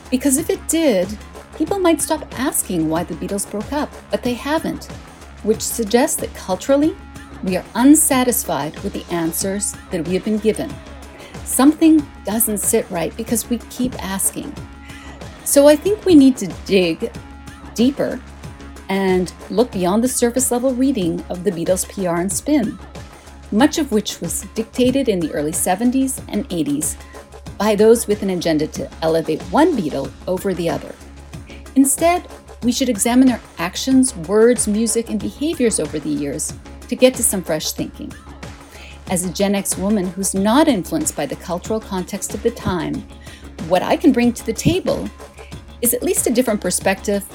Because 0.10 0.38
if 0.38 0.50
it 0.50 0.66
did, 0.70 1.08
people 1.58 1.80
might 1.80 2.02
stop 2.02 2.26
asking 2.40 2.90
why 2.90 3.04
the 3.04 3.16
Beatles 3.16 3.52
broke 3.52 3.74
up, 3.74 3.92
but 4.12 4.24
they 4.24 4.34
haven't, 4.34 4.86
which 5.44 5.62
suggests 5.62 6.16
that 6.22 6.34
culturally, 6.36 6.96
we 7.44 7.58
are 7.58 7.66
unsatisfied 7.76 8.80
with 8.80 8.94
the 8.94 9.06
answers 9.14 9.76
that 9.92 10.08
we 10.08 10.14
have 10.14 10.24
been 10.24 10.40
given. 10.40 10.74
Something 11.54 12.04
doesn't 12.26 12.58
sit 12.58 12.90
right 12.90 13.16
because 13.16 13.48
we 13.48 13.60
keep 13.70 13.94
asking. 14.04 14.52
So 15.46 15.68
I 15.68 15.76
think 15.76 16.04
we 16.04 16.16
need 16.16 16.36
to 16.38 16.48
dig 16.66 17.12
deeper 17.76 18.20
and 18.90 19.32
look 19.52 19.72
beyond 19.72 20.04
the 20.04 20.08
surface 20.08 20.50
level 20.50 20.74
reading 20.74 21.24
of 21.30 21.44
the 21.44 21.52
Beatles' 21.52 21.88
PR 21.88 22.22
and 22.22 22.34
spin, 22.34 22.80
much 23.52 23.78
of 23.78 23.92
which 23.92 24.20
was 24.20 24.48
dictated 24.56 25.08
in 25.08 25.20
the 25.20 25.32
early 25.32 25.52
70s 25.52 26.24
and 26.28 26.50
80s 26.50 26.96
by 27.60 27.76
those 27.76 28.08
with 28.08 28.24
an 28.24 28.32
agenda 28.32 28.66
to 28.66 28.90
elevate 29.04 29.44
one 29.44 29.78
Beatle 29.78 30.12
over 30.26 30.56
the 30.56 30.72
other. 30.72 30.96
Instead, 31.76 32.28
we 32.64 32.72
should 32.72 32.90
examine 32.90 33.28
their 33.28 33.42
actions, 33.60 34.16
words, 34.28 34.68
music, 34.68 35.12
and 35.12 35.20
behaviors 35.20 35.80
over 35.80 36.00
the 36.00 36.10
years 36.10 36.52
to 36.88 36.96
get 36.96 37.14
to 37.14 37.22
some 37.22 37.44
fresh 37.44 37.74
thinking. 37.74 38.12
As 39.10 39.26
a 39.26 39.34
Gen 39.34 39.54
X 39.54 39.78
woman 39.78 40.08
who's 40.08 40.34
not 40.34 40.68
influenced 40.68 41.16
by 41.16 41.26
the 41.26 41.36
cultural 41.36 41.80
context 41.80 42.34
of 42.34 42.42
the 42.42 42.52
time, 42.52 42.96
what 43.68 43.84
I 43.84 43.96
can 43.96 44.12
bring 44.12 44.34
to 44.34 44.46
the 44.46 44.54
table 44.54 45.10
is 45.82 45.94
at 45.94 46.04
least 46.04 46.28
a 46.28 46.32
different 46.32 46.62
perspective, 46.62 47.26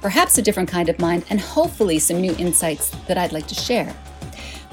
perhaps 0.00 0.38
a 0.38 0.42
different 0.42 0.68
kind 0.68 0.88
of 0.88 0.98
mind, 0.98 1.24
and 1.30 1.40
hopefully 1.40 1.98
some 1.98 2.20
new 2.20 2.34
insights 2.36 2.90
that 3.06 3.18
I'd 3.18 3.32
like 3.32 3.46
to 3.48 3.54
share. 3.54 3.94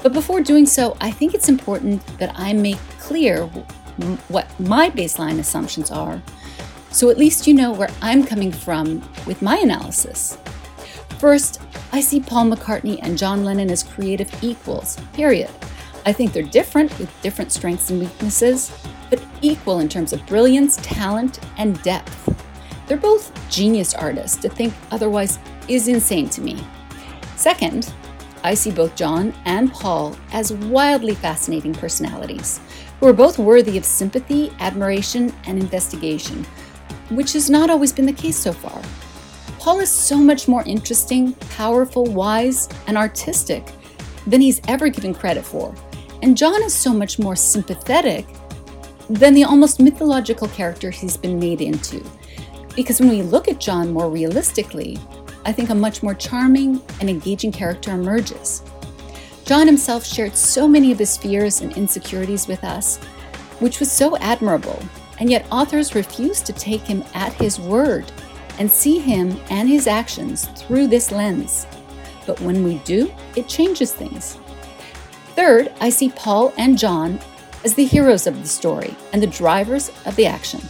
But 0.02 0.12
before 0.12 0.40
doing 0.40 0.66
so, 0.66 0.96
I 1.00 1.10
think 1.10 1.34
it's 1.34 1.48
important 1.48 2.04
that 2.18 2.32
I 2.38 2.52
make 2.52 2.78
clear 2.98 3.46
what 4.28 4.60
my 4.60 4.90
baseline 4.90 5.38
assumptions 5.38 5.90
are, 5.90 6.22
so 6.90 7.10
at 7.10 7.18
least 7.18 7.46
you 7.46 7.54
know 7.54 7.72
where 7.72 7.90
I'm 8.00 8.24
coming 8.24 8.52
from 8.52 9.02
with 9.26 9.42
my 9.42 9.56
analysis. 9.58 10.38
First, 11.18 11.60
I 11.92 12.00
see 12.00 12.20
Paul 12.20 12.50
McCartney 12.50 12.98
and 13.02 13.18
John 13.18 13.44
Lennon 13.44 13.70
as 13.70 13.82
creative 13.82 14.30
equals, 14.42 14.98
period. 15.12 15.50
I 16.06 16.12
think 16.12 16.32
they're 16.32 16.44
different 16.44 16.96
with 17.00 17.10
different 17.20 17.50
strengths 17.50 17.90
and 17.90 17.98
weaknesses, 17.98 18.70
but 19.10 19.20
equal 19.42 19.80
in 19.80 19.88
terms 19.88 20.12
of 20.12 20.24
brilliance, 20.26 20.76
talent, 20.76 21.40
and 21.58 21.82
depth. 21.82 22.32
They're 22.86 22.96
both 22.96 23.32
genius 23.50 23.92
artists. 23.92 24.36
To 24.38 24.48
think 24.48 24.72
otherwise 24.92 25.40
is 25.66 25.88
insane 25.88 26.28
to 26.30 26.40
me. 26.40 26.64
Second, 27.34 27.92
I 28.44 28.54
see 28.54 28.70
both 28.70 28.94
John 28.94 29.34
and 29.46 29.72
Paul 29.72 30.16
as 30.30 30.52
wildly 30.52 31.16
fascinating 31.16 31.74
personalities 31.74 32.60
who 33.00 33.08
are 33.08 33.12
both 33.12 33.40
worthy 33.40 33.76
of 33.76 33.84
sympathy, 33.84 34.52
admiration, 34.60 35.34
and 35.46 35.58
investigation, 35.58 36.44
which 37.10 37.32
has 37.32 37.50
not 37.50 37.68
always 37.68 37.92
been 37.92 38.06
the 38.06 38.12
case 38.12 38.38
so 38.38 38.52
far. 38.52 38.80
Paul 39.58 39.80
is 39.80 39.90
so 39.90 40.16
much 40.18 40.46
more 40.46 40.62
interesting, 40.62 41.32
powerful, 41.56 42.04
wise, 42.04 42.68
and 42.86 42.96
artistic 42.96 43.66
than 44.28 44.40
he's 44.40 44.60
ever 44.68 44.88
given 44.88 45.12
credit 45.12 45.44
for. 45.44 45.74
And 46.22 46.36
John 46.36 46.62
is 46.62 46.74
so 46.74 46.92
much 46.92 47.18
more 47.18 47.36
sympathetic 47.36 48.26
than 49.08 49.34
the 49.34 49.44
almost 49.44 49.80
mythological 49.80 50.48
character 50.48 50.90
he's 50.90 51.16
been 51.16 51.38
made 51.38 51.60
into. 51.60 52.04
Because 52.74 53.00
when 53.00 53.08
we 53.08 53.22
look 53.22 53.48
at 53.48 53.60
John 53.60 53.92
more 53.92 54.10
realistically, 54.10 54.98
I 55.44 55.52
think 55.52 55.70
a 55.70 55.74
much 55.74 56.02
more 56.02 56.14
charming 56.14 56.82
and 57.00 57.08
engaging 57.08 57.52
character 57.52 57.92
emerges. 57.92 58.62
John 59.44 59.66
himself 59.66 60.04
shared 60.04 60.34
so 60.34 60.66
many 60.66 60.90
of 60.90 60.98
his 60.98 61.16
fears 61.16 61.60
and 61.60 61.76
insecurities 61.76 62.48
with 62.48 62.64
us, 62.64 62.96
which 63.60 63.78
was 63.78 63.92
so 63.92 64.16
admirable, 64.16 64.82
and 65.20 65.30
yet 65.30 65.46
authors 65.52 65.94
refuse 65.94 66.40
to 66.42 66.52
take 66.52 66.82
him 66.82 67.04
at 67.14 67.32
his 67.34 67.60
word 67.60 68.10
and 68.58 68.70
see 68.70 68.98
him 68.98 69.38
and 69.50 69.68
his 69.68 69.86
actions 69.86 70.46
through 70.56 70.88
this 70.88 71.12
lens. 71.12 71.66
But 72.26 72.40
when 72.40 72.64
we 72.64 72.78
do, 72.78 73.14
it 73.36 73.48
changes 73.48 73.92
things. 73.92 74.38
Third, 75.36 75.70
I 75.80 75.90
see 75.90 76.08
Paul 76.08 76.54
and 76.56 76.78
John 76.78 77.20
as 77.62 77.74
the 77.74 77.84
heroes 77.84 78.26
of 78.26 78.40
the 78.40 78.48
story 78.48 78.96
and 79.12 79.22
the 79.22 79.26
drivers 79.26 79.90
of 80.06 80.16
the 80.16 80.24
action. 80.24 80.62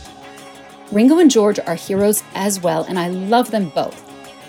Ringo 0.90 1.20
and 1.20 1.30
George 1.30 1.60
are 1.60 1.76
heroes 1.76 2.24
as 2.34 2.60
well, 2.60 2.82
and 2.82 2.98
I 2.98 3.08
love 3.08 3.52
them 3.52 3.70
both. 3.70 4.02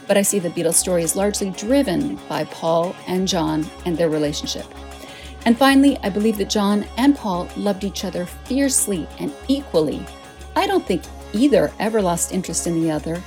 But 0.07 0.17
I 0.17 0.23
see 0.23 0.39
the 0.39 0.49
Beatles 0.49 0.73
story 0.73 1.03
is 1.03 1.15
largely 1.15 1.51
driven 1.51 2.15
by 2.27 2.45
Paul 2.45 2.95
and 3.05 3.27
John 3.27 3.63
and 3.85 3.95
their 3.95 4.09
relationship. 4.09 4.65
And 5.45 5.55
finally, 5.55 5.97
I 5.99 6.09
believe 6.09 6.37
that 6.39 6.49
John 6.49 6.85
and 6.97 7.15
Paul 7.15 7.47
loved 7.55 7.83
each 7.83 8.03
other 8.03 8.25
fiercely 8.25 9.07
and 9.19 9.31
equally. 9.47 10.03
I 10.55 10.65
don't 10.65 10.85
think 10.85 11.03
either 11.33 11.71
ever 11.77 12.01
lost 12.01 12.31
interest 12.31 12.65
in 12.65 12.81
the 12.81 12.89
other, 12.89 13.21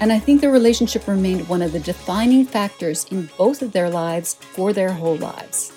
and 0.00 0.12
I 0.12 0.18
think 0.18 0.42
their 0.42 0.52
relationship 0.52 1.08
remained 1.08 1.48
one 1.48 1.62
of 1.62 1.72
the 1.72 1.80
defining 1.80 2.44
factors 2.44 3.06
in 3.10 3.30
both 3.38 3.62
of 3.62 3.72
their 3.72 3.88
lives 3.88 4.34
for 4.34 4.74
their 4.74 4.92
whole 4.92 5.16
lives. 5.16 5.72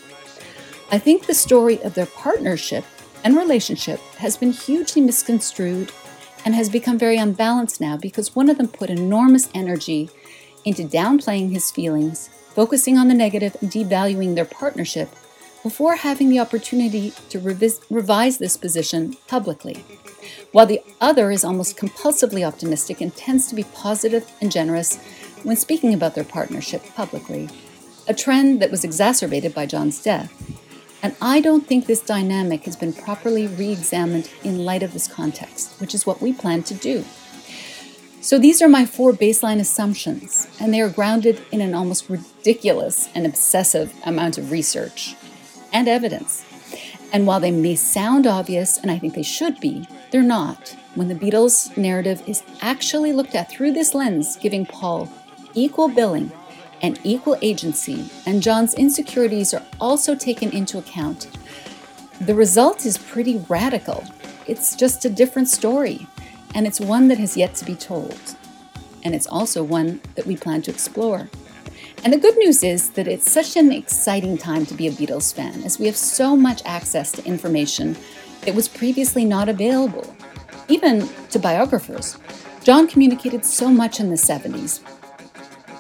I 0.94 1.00
think 1.00 1.26
the 1.26 1.34
story 1.34 1.82
of 1.84 1.94
their 1.94 2.06
partnership 2.06 2.84
and 3.24 3.38
relationship 3.38 4.02
has 4.18 4.36
been 4.36 4.52
hugely 4.52 5.02
misconstrued 5.02 5.90
and 6.44 6.54
has 6.54 6.70
become 6.70 6.98
very 7.00 7.16
unbalanced 7.16 7.80
now 7.80 7.96
because 7.96 8.36
one 8.36 8.50
of 8.50 8.58
them 8.58 8.68
put 8.68 8.90
enormous 8.90 9.48
energy 9.56 10.10
into 10.66 10.84
downplaying 10.84 11.52
his 11.52 11.72
feelings, 11.72 12.28
focusing 12.54 12.98
on 12.98 13.08
the 13.08 13.14
negative, 13.14 13.56
and 13.62 13.72
devaluing 13.72 14.36
their 14.36 14.44
partnership 14.44 15.08
before 15.64 15.96
having 15.96 16.30
the 16.30 16.40
opportunity 16.40 17.12
to 17.30 17.40
revis- 17.40 17.80
revise 17.90 18.38
this 18.38 18.58
position 18.58 19.16
publicly. 19.28 19.86
While 20.52 20.66
the 20.66 20.82
other 21.00 21.32
is 21.32 21.46
almost 21.46 21.78
compulsively 21.78 22.46
optimistic 22.46 23.00
and 23.00 23.16
tends 23.16 23.48
to 23.48 23.56
be 23.56 23.64
positive 23.64 24.30
and 24.42 24.52
generous 24.52 24.98
when 25.44 25.56
speaking 25.56 25.94
about 25.94 26.16
their 26.16 26.26
partnership 26.26 26.84
publicly, 26.96 27.48
a 28.10 28.14
trend 28.14 28.62
that 28.62 28.72
was 28.72 28.84
exacerbated 28.84 29.54
by 29.56 29.66
John's 29.66 30.04
death. 30.04 30.34
And 31.04 31.16
I 31.22 31.42
don't 31.42 31.66
think 31.66 31.86
this 31.86 32.02
dynamic 32.02 32.66
has 32.66 32.76
been 32.76 32.94
properly 32.94 33.48
re 33.48 33.72
examined 33.72 34.30
in 34.44 34.66
light 34.66 34.84
of 34.84 34.94
this 34.94 35.08
context, 35.08 35.80
which 35.82 35.96
is 35.96 36.06
what 36.06 36.22
we 36.22 36.32
plan 36.32 36.64
to 36.64 36.74
do. 36.74 37.04
So 38.22 38.38
these 38.38 38.62
are 38.62 38.70
my 38.70 38.86
four 38.86 39.14
baseline 39.14 39.60
assumptions, 39.60 40.48
and 40.60 40.72
they 40.72 40.80
are 40.80 40.90
grounded 40.90 41.42
in 41.52 41.60
an 41.60 41.74
almost 41.74 42.08
ridiculous 42.08 43.10
and 43.16 43.26
obsessive 43.26 43.94
amount 44.06 44.38
of 44.38 44.52
research 44.52 45.16
and 45.74 45.88
evidence. 45.88 46.46
And 47.12 47.26
while 47.26 47.40
they 47.40 47.50
may 47.50 47.76
sound 47.76 48.28
obvious, 48.28 48.78
and 48.78 48.92
I 48.92 49.00
think 49.00 49.16
they 49.16 49.24
should 49.24 49.60
be, 49.60 49.88
they're 50.12 50.22
not. 50.22 50.76
When 50.94 51.08
the 51.08 51.16
Beatles' 51.16 51.76
narrative 51.76 52.22
is 52.28 52.44
actually 52.62 53.12
looked 53.12 53.34
at 53.34 53.50
through 53.50 53.74
this 53.74 53.96
lens, 53.96 54.38
giving 54.38 54.68
Paul 54.68 55.12
equal 55.56 55.90
billing 55.90 56.32
and 56.82 57.00
equal 57.04 57.38
agency, 57.42 58.10
and 58.26 58.42
John's 58.42 58.74
insecurities 58.74 59.54
are 59.54 59.64
also 59.80 60.16
taken 60.16 60.52
into 60.52 60.78
account, 60.78 61.28
the 62.20 62.36
result 62.36 62.86
is 62.86 62.98
pretty 62.98 63.44
radical. 63.50 64.04
It's 64.48 64.76
just 64.76 65.06
a 65.06 65.10
different 65.10 65.48
story, 65.48 66.08
and 66.54 66.68
it's 66.68 66.80
one 66.80 67.08
that 67.08 67.18
has 67.18 67.38
yet 67.38 67.56
to 67.56 67.66
be 67.66 67.76
told. 67.76 68.20
And 69.04 69.16
it's 69.16 69.28
also 69.28 69.64
one 69.64 70.02
that 70.16 70.28
we 70.28 70.36
plan 70.36 70.62
to 70.64 70.72
explore. 70.72 71.30
And 72.04 72.12
the 72.12 72.20
good 72.20 72.38
news 72.38 72.64
is 72.64 72.92
that 72.92 73.08
it's 73.08 73.32
such 73.32 73.56
an 73.58 73.72
exciting 73.72 74.38
time 74.38 74.66
to 74.68 74.74
be 74.74 74.88
a 74.88 74.92
Beatles 74.92 75.34
fan, 75.34 75.64
as 75.64 75.80
we 75.80 75.86
have 75.86 75.98
so 75.98 76.36
much 76.36 76.62
access 76.66 77.12
to 77.14 77.26
information 77.26 77.96
that 78.42 78.56
was 78.56 78.68
previously 78.68 79.24
not 79.24 79.50
available, 79.50 80.16
even 80.68 81.08
to 81.30 81.40
biographers. 81.40 82.18
John 82.64 82.88
communicated 82.88 83.46
so 83.46 83.70
much 83.70 84.00
in 84.00 84.10
the 84.10 84.16
70s, 84.16 84.82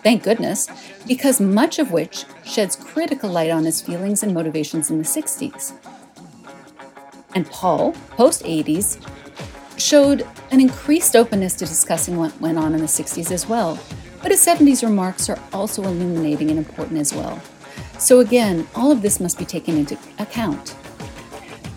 Thank 0.03 0.23
goodness, 0.23 0.67
because 1.07 1.39
much 1.39 1.77
of 1.77 1.91
which 1.91 2.25
sheds 2.43 2.75
critical 2.75 3.29
light 3.29 3.51
on 3.51 3.65
his 3.65 3.81
feelings 3.81 4.23
and 4.23 4.33
motivations 4.33 4.89
in 4.89 4.97
the 4.97 5.03
60s. 5.03 5.73
And 7.35 7.45
Paul, 7.49 7.93
post 8.09 8.43
80s, 8.43 8.99
showed 9.77 10.27
an 10.51 10.59
increased 10.59 11.15
openness 11.15 11.53
to 11.55 11.65
discussing 11.65 12.17
what 12.17 12.39
went 12.41 12.57
on 12.57 12.73
in 12.73 12.81
the 12.81 12.87
60s 12.87 13.31
as 13.31 13.47
well, 13.47 13.79
but 14.21 14.31
his 14.31 14.45
70s 14.45 14.83
remarks 14.83 15.29
are 15.29 15.39
also 15.53 15.83
illuminating 15.83 16.49
and 16.49 16.59
important 16.59 16.99
as 16.99 17.13
well. 17.13 17.41
So, 17.97 18.19
again, 18.19 18.67
all 18.75 18.91
of 18.91 19.01
this 19.01 19.19
must 19.19 19.37
be 19.37 19.45
taken 19.45 19.77
into 19.77 19.97
account. 20.17 20.75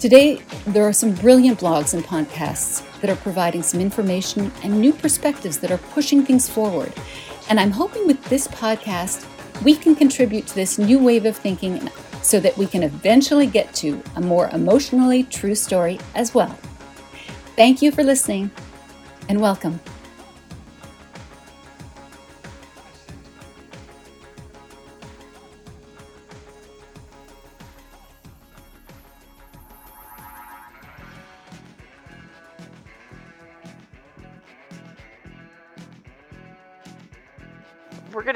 Today, 0.01 0.43
there 0.67 0.85
are 0.85 0.93
some 0.93 1.15
brilliant 1.15 1.61
blogs 1.61 1.95
and 1.95 2.03
podcasts 2.05 2.83
that 3.01 3.11
are 3.11 3.17
providing 3.17 3.63
some 3.63 3.81
information 3.81 4.53
and 4.63 4.81
new 4.81 4.93
perspectives 4.93 5.59
that 5.59 5.71
are 5.71 5.79
pushing 5.79 6.25
things 6.25 6.49
forward. 6.49 6.93
And 7.49 7.61
I'm 7.61 7.71
hoping 7.71 8.07
with 8.07 8.23
this 8.25 8.49
podcast, 8.49 9.27
we 9.63 9.75
can 9.75 9.95
contribute 9.95 10.47
to 10.47 10.55
this 10.55 10.79
new 10.79 10.99
wave 10.99 11.27
of 11.27 11.37
thinking 11.37 11.89
so 12.23 12.41
that 12.41 12.57
we 12.57 12.67
can 12.67 12.83
eventually 12.83 13.47
get 13.47 13.73
to 13.75 14.03
a 14.17 14.21
more 14.21 14.49
emotionally 14.51 15.25
true 15.25 15.55
story 15.55 16.01
as 16.15 16.35
well. 16.35 16.59
Thank 17.57 17.83
you 17.83 17.93
for 17.93 18.03
listening 18.03 18.51
and 19.29 19.41
welcome. 19.41 19.81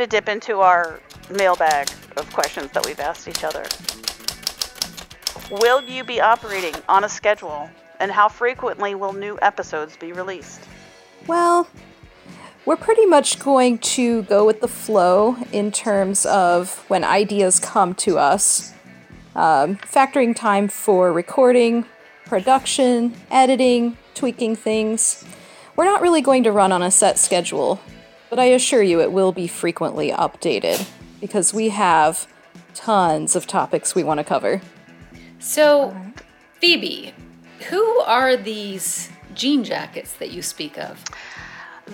Dip 0.08 0.28
into 0.28 0.60
our 0.60 1.00
mailbag 1.30 1.88
of 2.16 2.32
questions 2.32 2.70
that 2.72 2.84
we've 2.86 3.00
asked 3.00 3.28
each 3.28 3.44
other. 3.44 3.64
Will 5.50 5.82
you 5.82 6.04
be 6.04 6.20
operating 6.20 6.74
on 6.88 7.04
a 7.04 7.08
schedule? 7.08 7.70
And 8.00 8.12
how 8.12 8.28
frequently 8.28 8.94
will 8.94 9.12
new 9.12 9.38
episodes 9.42 9.96
be 9.96 10.12
released? 10.12 10.60
Well, 11.26 11.68
we're 12.64 12.76
pretty 12.76 13.06
much 13.06 13.38
going 13.38 13.78
to 13.78 14.22
go 14.24 14.44
with 14.44 14.60
the 14.60 14.68
flow 14.68 15.36
in 15.52 15.72
terms 15.72 16.26
of 16.26 16.84
when 16.88 17.02
ideas 17.02 17.58
come 17.58 17.94
to 17.94 18.18
us, 18.18 18.72
um, 19.34 19.76
factoring 19.76 20.36
time 20.36 20.68
for 20.68 21.12
recording, 21.12 21.86
production, 22.26 23.14
editing, 23.30 23.96
tweaking 24.14 24.54
things. 24.54 25.24
We're 25.76 25.86
not 25.86 26.02
really 26.02 26.20
going 26.20 26.44
to 26.44 26.52
run 26.52 26.72
on 26.72 26.82
a 26.82 26.90
set 26.90 27.18
schedule, 27.18 27.80
but 28.30 28.38
I 28.38 28.46
assure 28.46 28.82
you 28.82 29.00
it 29.00 29.12
will 29.12 29.32
be 29.32 29.46
frequently 29.46 30.10
updated 30.10 30.88
because 31.20 31.52
we 31.52 31.70
have 31.70 32.26
tons 32.74 33.34
of 33.34 33.46
topics 33.46 33.94
we 33.94 34.04
want 34.04 34.18
to 34.18 34.24
cover. 34.24 34.60
So, 35.38 35.96
Phoebe, 36.60 37.14
who 37.68 38.00
are 38.00 38.36
these 38.36 39.08
jean 39.34 39.64
jackets 39.64 40.14
that 40.14 40.30
you 40.30 40.42
speak 40.42 40.78
of? 40.78 41.02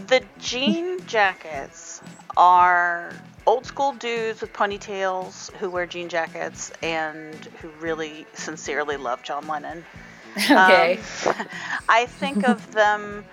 The 0.08 0.22
jean 0.38 1.04
jackets 1.06 2.00
are 2.36 3.12
old 3.46 3.66
school 3.66 3.92
dudes 3.92 4.40
with 4.40 4.52
ponytails 4.52 5.52
who 5.54 5.70
wear 5.70 5.86
jean 5.86 6.08
jackets 6.08 6.72
and 6.82 7.34
who 7.60 7.68
really 7.80 8.26
sincerely 8.32 8.96
love 8.96 9.22
John 9.22 9.46
Lennon. 9.46 9.84
Okay. 10.36 10.98
Um, 11.26 11.34
I 11.88 12.06
think 12.06 12.48
of 12.48 12.72
them 12.72 13.24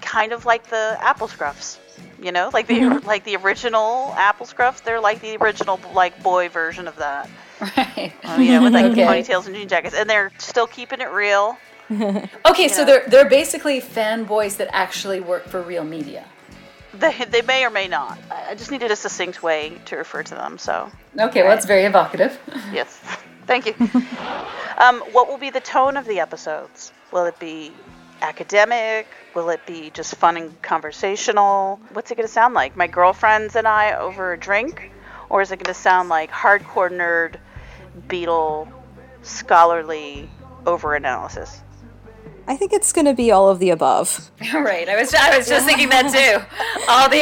kind 0.00 0.32
of 0.32 0.44
like 0.46 0.68
the 0.68 0.96
Apple 1.00 1.28
Scruffs. 1.28 1.78
You 2.20 2.32
know, 2.32 2.50
like 2.52 2.66
the 2.66 3.00
like 3.04 3.24
the 3.24 3.36
original 3.36 4.12
Apple 4.16 4.46
Scruffs. 4.46 4.82
They're 4.82 5.00
like 5.00 5.20
the 5.20 5.36
original 5.36 5.80
like 5.94 6.20
boy 6.22 6.48
version 6.48 6.88
of 6.88 6.96
that. 6.96 7.28
Right. 7.60 8.12
Um, 8.24 8.42
you 8.42 8.52
know, 8.52 8.62
with 8.62 8.72
like 8.72 8.84
Okay. 8.92 9.04
ponytails 9.04 9.46
and 9.46 9.54
jean 9.54 9.68
jackets, 9.68 9.94
and 9.94 10.08
they're 10.10 10.32
still 10.38 10.66
keeping 10.66 11.00
it 11.00 11.10
real. 11.10 11.56
Okay, 11.90 12.68
so 12.68 12.82
know. 12.82 12.84
they're 12.86 13.04
they're 13.08 13.28
basically 13.30 13.80
fanboys 13.80 14.56
that 14.58 14.68
actually 14.72 15.20
work 15.20 15.46
for 15.46 15.62
real 15.62 15.84
media. 15.84 16.24
They, 16.92 17.12
they 17.30 17.42
may 17.42 17.64
or 17.64 17.70
may 17.70 17.88
not. 17.88 18.18
I 18.30 18.50
I 18.50 18.54
just 18.54 18.70
needed 18.70 18.90
a 18.90 18.96
succinct 18.96 19.42
way 19.42 19.72
to 19.86 19.96
refer 19.96 20.22
to 20.22 20.34
them. 20.34 20.58
So 20.58 20.90
Okay, 21.18 21.42
well, 21.42 21.50
that's 21.50 21.66
very 21.66 21.84
evocative. 21.84 22.38
yes, 22.72 23.00
thank 23.46 23.66
you. 23.66 23.74
um, 24.78 25.00
what 25.12 25.28
will 25.28 25.38
be 25.38 25.50
the 25.50 25.60
tone 25.60 25.96
of 25.96 26.04
the 26.06 26.20
episodes? 26.20 26.92
Will 27.12 27.24
it 27.26 27.38
be 27.38 27.72
academic? 28.20 29.06
Will 29.34 29.50
it 29.50 29.64
be 29.66 29.90
just 29.90 30.14
fun 30.16 30.36
and 30.36 30.62
conversational? 30.62 31.80
What's 31.92 32.10
it 32.10 32.16
going 32.16 32.26
to 32.26 32.32
sound 32.32 32.54
like? 32.54 32.76
My 32.76 32.86
girlfriends 32.86 33.56
and 33.56 33.68
I 33.68 33.92
over 33.96 34.32
a 34.32 34.38
drink, 34.38 34.90
or 35.28 35.42
is 35.42 35.52
it 35.52 35.56
going 35.56 35.74
to 35.74 35.80
sound 35.80 36.08
like 36.08 36.30
hardcore 36.30 36.90
nerd, 36.90 37.36
Beatle, 38.08 38.70
scholarly 39.22 40.28
over 40.66 40.94
analysis? 40.94 41.62
I 42.48 42.56
think 42.56 42.72
it's 42.72 42.94
going 42.94 43.04
to 43.04 43.12
be 43.12 43.30
all 43.30 43.50
of 43.50 43.58
the 43.58 43.68
above. 43.68 44.30
right. 44.54 44.88
I 44.88 44.96
was 44.96 45.14
I 45.14 45.36
was 45.36 45.46
just 45.46 45.66
thinking 45.66 45.90
that 45.90 46.08
too. 46.10 46.40
All 46.88 47.10
the 47.10 47.20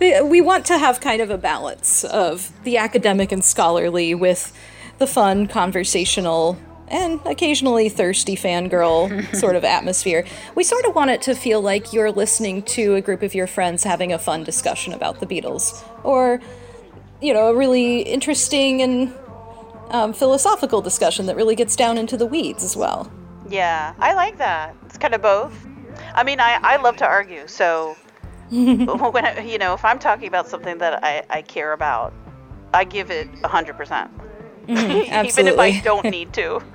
above. 0.00 0.30
we 0.30 0.40
want 0.40 0.64
to 0.66 0.78
have 0.78 1.02
kind 1.02 1.20
of 1.20 1.28
a 1.28 1.36
balance 1.36 2.04
of 2.04 2.50
the 2.64 2.78
academic 2.78 3.30
and 3.30 3.44
scholarly 3.44 4.14
with 4.14 4.58
the 4.96 5.06
fun, 5.06 5.46
conversational, 5.48 6.56
and 6.88 7.20
occasionally 7.24 7.88
thirsty 7.88 8.36
fangirl 8.36 9.34
sort 9.36 9.56
of 9.56 9.64
atmosphere. 9.64 10.24
We 10.54 10.64
sort 10.64 10.84
of 10.84 10.94
want 10.94 11.10
it 11.10 11.22
to 11.22 11.34
feel 11.34 11.60
like 11.60 11.92
you're 11.92 12.12
listening 12.12 12.62
to 12.62 12.94
a 12.94 13.00
group 13.00 13.22
of 13.22 13.34
your 13.34 13.46
friends 13.46 13.84
having 13.84 14.12
a 14.12 14.18
fun 14.18 14.44
discussion 14.44 14.92
about 14.92 15.20
the 15.20 15.26
Beatles, 15.26 15.86
or, 16.02 16.40
you 17.20 17.32
know, 17.32 17.48
a 17.48 17.54
really 17.54 18.00
interesting 18.02 18.82
and 18.82 19.12
um, 19.90 20.12
philosophical 20.12 20.80
discussion 20.80 21.26
that 21.26 21.36
really 21.36 21.54
gets 21.54 21.76
down 21.76 21.98
into 21.98 22.16
the 22.16 22.26
weeds 22.26 22.64
as 22.64 22.76
well. 22.76 23.10
Yeah, 23.48 23.94
I 23.98 24.14
like 24.14 24.38
that. 24.38 24.74
It's 24.86 24.98
kind 24.98 25.14
of 25.14 25.22
both. 25.22 25.66
I 26.14 26.24
mean, 26.24 26.40
I, 26.40 26.58
I 26.62 26.76
love 26.76 26.96
to 26.98 27.06
argue, 27.06 27.46
so 27.46 27.96
when 28.50 29.24
I, 29.24 29.40
you 29.40 29.58
know, 29.58 29.74
if 29.74 29.84
I'm 29.84 29.98
talking 29.98 30.28
about 30.28 30.48
something 30.48 30.78
that 30.78 31.04
I, 31.04 31.22
I 31.30 31.42
care 31.42 31.72
about, 31.72 32.12
I 32.72 32.84
give 32.84 33.10
it 33.10 33.30
100%. 33.42 34.10
Mm-hmm. 34.66 35.26
Even 35.26 35.46
if 35.48 35.58
I 35.58 35.80
don't 35.80 36.04
need 36.06 36.32
to. 36.34 36.62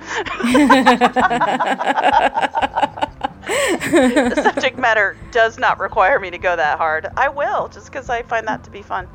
the 3.50 4.42
subject 4.42 4.78
matter 4.78 5.16
does 5.32 5.58
not 5.58 5.78
require 5.80 6.18
me 6.20 6.30
to 6.30 6.38
go 6.38 6.56
that 6.56 6.78
hard. 6.78 7.06
I 7.16 7.28
will, 7.28 7.68
just 7.68 7.86
because 7.86 8.08
I 8.08 8.22
find 8.22 8.46
that 8.46 8.64
to 8.64 8.70
be 8.70 8.82
fun. 8.82 9.08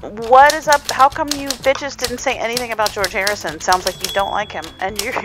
What 0.00 0.52
is 0.52 0.68
up? 0.68 0.90
How 0.90 1.08
come 1.08 1.28
you 1.28 1.48
bitches 1.48 1.96
didn't 1.96 2.18
say 2.18 2.36
anything 2.36 2.72
about 2.72 2.92
George 2.92 3.12
Harrison? 3.12 3.58
Sounds 3.60 3.86
like 3.86 4.06
you 4.06 4.12
don't 4.12 4.32
like 4.32 4.52
him, 4.52 4.64
and 4.80 5.00
you're 5.00 5.14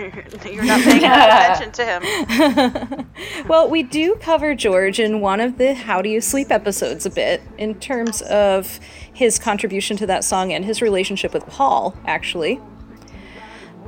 you're 0.50 0.64
not 0.64 0.80
paying 0.82 1.02
enough 1.02 1.58
attention 1.58 1.72
to 1.72 1.84
him. 1.84 3.06
Well, 3.46 3.68
we 3.68 3.82
do 3.82 4.14
cover 4.16 4.54
George 4.54 4.98
in 5.00 5.20
one 5.20 5.40
of 5.40 5.58
the 5.58 5.74
How 5.74 6.00
Do 6.02 6.08
You 6.08 6.20
Sleep 6.20 6.50
episodes 6.50 7.04
a 7.04 7.10
bit 7.10 7.42
in 7.58 7.74
terms 7.80 8.22
of 8.22 8.80
his 9.12 9.38
contribution 9.38 9.96
to 9.98 10.06
that 10.06 10.24
song 10.24 10.52
and 10.52 10.64
his 10.64 10.80
relationship 10.80 11.34
with 11.34 11.46
Paul, 11.46 11.94
actually. 12.06 12.60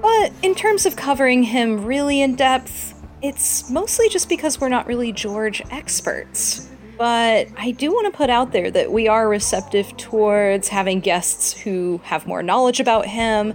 But 0.03 0.33
in 0.43 0.55
terms 0.55 0.85
of 0.85 0.97
covering 0.97 1.45
him 1.45 1.85
really 1.85 2.21
in 2.21 2.35
depth, 2.35 3.01
it's 3.23 3.71
mostly 3.71 4.09
just 4.09 4.29
because 4.29 4.61
we're 4.61 4.69
not 4.69 4.87
really 4.87 5.12
George 5.12 5.62
experts. 5.71 6.69
But 6.99 7.49
I 7.57 7.71
do 7.71 7.93
want 7.93 8.12
to 8.12 8.17
put 8.17 8.29
out 8.29 8.53
there 8.53 8.71
that 8.71 8.93
we 8.93 9.09
are 9.09 9.29
receptive 9.29 9.97
towards 9.97 10.69
having 10.69 11.01
guests 11.01 11.53
who 11.53 12.01
have 12.05 12.27
more 12.27 12.43
knowledge 12.43 12.81
about 12.81 13.07
him 13.07 13.55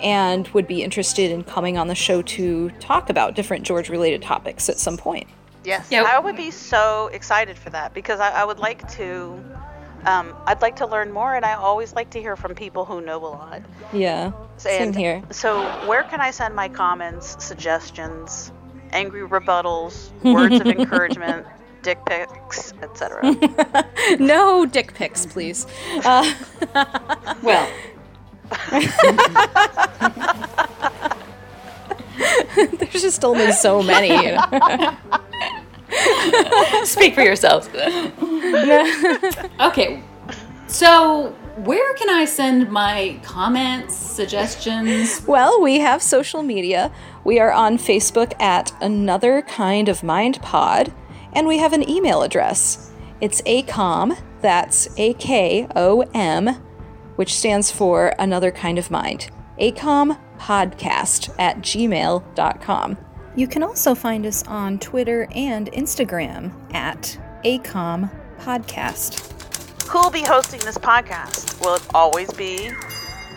and 0.00 0.48
would 0.48 0.66
be 0.66 0.82
interested 0.82 1.30
in 1.30 1.44
coming 1.44 1.76
on 1.76 1.88
the 1.88 1.94
show 1.94 2.22
to 2.22 2.70
talk 2.80 3.10
about 3.10 3.34
different 3.34 3.64
George 3.64 3.88
related 3.88 4.22
topics 4.22 4.68
at 4.68 4.78
some 4.78 4.96
point. 4.96 5.26
Yes, 5.64 5.88
Yeah. 5.90 6.04
I 6.04 6.18
would 6.18 6.36
be 6.36 6.50
so 6.50 7.08
excited 7.12 7.58
for 7.58 7.70
that 7.70 7.92
because 7.92 8.20
I, 8.20 8.30
I 8.30 8.44
would 8.44 8.58
like 8.58 8.88
to. 8.92 9.38
Um, 10.04 10.34
I'd 10.46 10.62
like 10.62 10.76
to 10.76 10.86
learn 10.86 11.12
more, 11.12 11.34
and 11.34 11.44
I 11.44 11.54
always 11.54 11.92
like 11.94 12.10
to 12.10 12.20
hear 12.20 12.36
from 12.36 12.54
people 12.54 12.84
who 12.84 13.00
know 13.00 13.18
a 13.18 13.26
lot. 13.28 13.62
Yeah, 13.92 14.32
same 14.56 14.88
And 14.88 14.96
here. 14.96 15.22
So, 15.30 15.62
where 15.86 16.02
can 16.04 16.20
I 16.20 16.30
send 16.30 16.54
my 16.54 16.68
comments, 16.68 17.36
suggestions, 17.44 18.52
angry 18.90 19.22
rebuttals, 19.22 20.10
words 20.22 20.60
of 20.60 20.66
encouragement, 20.66 21.46
dick 21.82 21.98
pics, 22.06 22.72
etc.? 22.82 23.36
no 24.18 24.64
dick 24.66 24.94
pics, 24.94 25.26
please. 25.26 25.66
Uh, 26.04 26.32
Well, 27.42 27.68
there's 32.56 33.02
just 33.02 33.24
only 33.24 33.52
so 33.52 33.82
many. 33.82 34.08
You 34.08 34.32
know? 34.32 34.96
speak 36.84 37.14
for 37.14 37.22
yourselves. 37.22 37.68
okay. 39.60 40.02
So, 40.66 41.34
where 41.56 41.94
can 41.94 42.10
I 42.10 42.24
send 42.26 42.70
my 42.70 43.18
comments, 43.22 43.94
suggestions? 43.94 45.26
Well, 45.26 45.60
we 45.60 45.78
have 45.80 46.02
social 46.02 46.42
media. 46.42 46.92
We 47.24 47.40
are 47.40 47.52
on 47.52 47.78
Facebook 47.78 48.38
at 48.40 48.72
Another 48.80 49.42
Kind 49.42 49.88
of 49.88 50.02
Mind 50.02 50.40
Pod, 50.42 50.92
and 51.32 51.46
we 51.46 51.58
have 51.58 51.72
an 51.72 51.88
email 51.88 52.22
address. 52.22 52.92
It's 53.20 53.42
AKOM, 53.42 54.18
that's 54.40 54.88
A 54.98 55.14
K 55.14 55.66
O 55.74 56.02
M, 56.14 56.48
which 57.16 57.34
stands 57.34 57.70
for 57.70 58.14
Another 58.18 58.50
Kind 58.50 58.78
of 58.78 58.90
Mind. 58.90 59.30
AKOM 59.58 60.18
Podcast 60.38 61.34
at 61.38 61.58
gmail.com. 61.58 62.98
You 63.38 63.46
can 63.46 63.62
also 63.62 63.94
find 63.94 64.26
us 64.26 64.42
on 64.48 64.80
Twitter 64.80 65.28
and 65.32 65.70
Instagram 65.70 66.50
at 66.74 67.16
AKOM 67.44 68.10
Podcast. 68.40 69.86
Who'll 69.86 70.10
be 70.10 70.22
hosting 70.22 70.58
this 70.58 70.76
podcast? 70.76 71.64
Will 71.64 71.76
it 71.76 71.86
always 71.94 72.32
be 72.32 72.72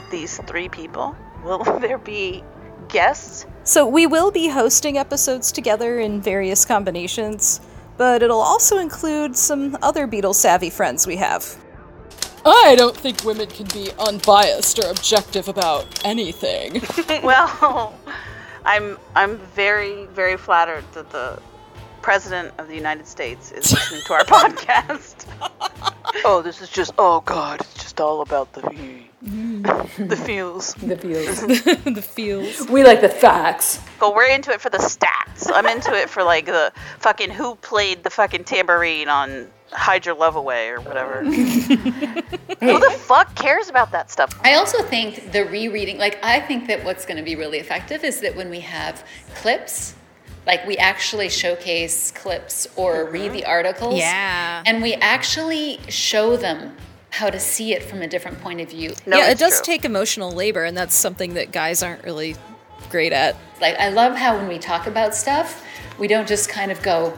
these 0.10 0.40
three 0.48 0.70
people? 0.70 1.16
Will 1.44 1.64
there 1.80 2.00
be 2.00 2.44
guests? 2.90 3.46
So 3.64 3.86
we 3.86 4.08
will 4.08 4.32
be 4.32 4.48
hosting 4.48 4.98
episodes 4.98 5.52
together 5.52 6.00
in 6.00 6.20
various 6.20 6.66
combinations, 6.66 7.62
but 7.96 8.24
it'll 8.24 8.42
also 8.42 8.80
include 8.80 9.38
some 9.38 9.78
other 9.84 10.08
Beatles 10.08 10.34
savvy 10.34 10.72
friends 10.72 11.06
we 11.06 11.18
have. 11.18 11.64
I 12.44 12.74
don't 12.76 12.98
think 12.98 13.24
women 13.24 13.50
can 13.50 13.68
be 13.68 13.92
unbiased 14.00 14.80
or 14.80 14.90
objective 14.90 15.48
about 15.48 16.04
anything. 16.04 16.82
well, 17.24 17.94
I'm 18.66 18.98
I'm 19.16 19.38
very 19.38 20.06
very 20.08 20.38
flattered 20.38 20.86
that 20.94 21.10
the 21.12 21.42
president 22.02 22.54
of 22.58 22.68
the 22.68 22.76
United 22.76 23.08
States 23.08 23.52
is 23.52 23.72
listening 23.72 24.02
to 24.08 24.14
our 24.14 24.24
podcast. 24.24 25.26
oh, 26.26 26.42
this 26.42 26.62
is 26.62 26.70
just 26.70 26.94
oh 26.98 27.22
god, 27.22 27.62
it's 27.62 27.74
just 27.76 28.02
all 28.02 28.22
about 28.22 28.52
the 28.54 28.62
the 29.22 30.18
feels. 30.18 30.74
The 30.76 30.98
feels. 30.98 31.42
the 31.42 32.02
feels. 32.02 32.68
we 32.70 32.84
like 32.84 33.02
the 33.02 33.10
facts. 33.10 33.80
But 34.00 34.16
we're 34.16 34.30
into 34.30 34.52
it 34.52 34.62
for 34.62 34.70
the 34.70 34.80
stats. 34.80 35.52
I'm 35.54 35.68
into 35.68 35.94
it 35.94 36.10
for 36.10 36.24
like 36.24 36.46
the 36.46 36.72
fucking 37.00 37.30
who 37.30 37.56
played 37.56 38.04
the 38.04 38.10
fucking 38.10 38.46
tambourine 38.46 39.10
on 39.10 39.48
Hide 39.72 40.06
Your 40.06 40.16
Love 40.16 40.36
Away 40.36 40.70
or 40.70 40.82
whatever. 40.82 41.24
Who 41.26 42.80
the 42.80 42.96
fuck 43.00 43.34
cares 43.36 43.70
about 43.70 43.92
that 43.92 44.12
stuff? 44.12 44.40
I 44.44 44.56
also 44.56 44.84
think 44.84 45.32
the 45.32 45.46
rereading, 45.46 45.98
like, 45.98 46.20
I 46.24 46.40
think 46.40 46.68
that 46.68 46.84
what's 46.84 47.06
going 47.06 47.18
to 47.18 47.24
be 47.24 47.36
really 47.36 47.60
effective 47.60 48.04
is 48.04 48.22
that 48.22 48.36
when 48.36 48.50
we 48.50 48.60
have 48.62 49.06
clips, 49.36 49.96
like 50.46 50.66
we 50.66 50.78
actually 50.78 51.30
showcase 51.30 52.12
clips 52.12 52.68
or 52.76 53.06
mm-hmm. 53.06 53.14
read 53.14 53.34
the 53.34 53.46
articles. 53.46 54.00
Yeah. 54.00 54.64
And 54.66 54.82
we 54.82 54.96
actually 54.96 55.80
show 55.88 56.36
them 56.36 56.76
how 57.12 57.30
to 57.30 57.40
see 57.40 57.74
it 57.74 57.84
from 57.84 58.02
a 58.02 58.08
different 58.08 58.40
point 58.40 58.62
of 58.62 58.70
view. 58.70 58.94
No, 59.06 59.18
yeah, 59.18 59.32
it 59.32 59.38
does 59.38 59.58
true. 59.58 59.74
take 59.74 59.86
emotional 59.86 60.32
labor, 60.32 60.64
and 60.64 60.76
that's 60.78 60.96
something 60.96 61.34
that 61.34 61.52
guys 61.52 61.84
aren't 61.84 62.04
really 62.04 62.36
great 62.90 63.12
at. 63.12 63.36
Like, 63.60 63.76
I 63.78 63.90
love 63.90 64.16
how 64.16 64.38
when 64.38 64.48
we 64.48 64.58
talk 64.58 64.88
about 64.88 65.14
stuff, 65.14 65.66
we 66.00 66.08
don't 66.08 66.28
just 66.28 66.50
kind 66.50 66.72
of 66.72 66.82
go, 66.82 67.14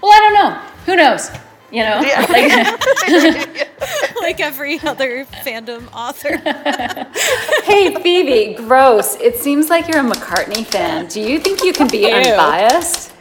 well, 0.00 0.12
I 0.12 0.20
don't 0.20 0.34
know. 0.34 0.50
Who 0.86 0.96
knows? 0.96 1.30
You 1.70 1.84
know? 1.84 2.00
Yeah. 2.00 2.26
Like, 2.28 3.70
like 4.20 4.40
every 4.40 4.80
other 4.80 5.24
fandom 5.24 5.88
author. 5.92 6.36
hey, 7.64 7.94
Phoebe, 8.02 8.54
gross. 8.54 9.16
It 9.16 9.36
seems 9.36 9.70
like 9.70 9.88
you're 9.88 10.00
a 10.00 10.08
McCartney 10.10 10.66
fan. 10.66 11.06
Do 11.06 11.20
you 11.20 11.38
think 11.38 11.62
you 11.62 11.72
can 11.72 11.88
be 11.88 12.00
Ew. 12.00 12.08
unbiased? 12.08 13.12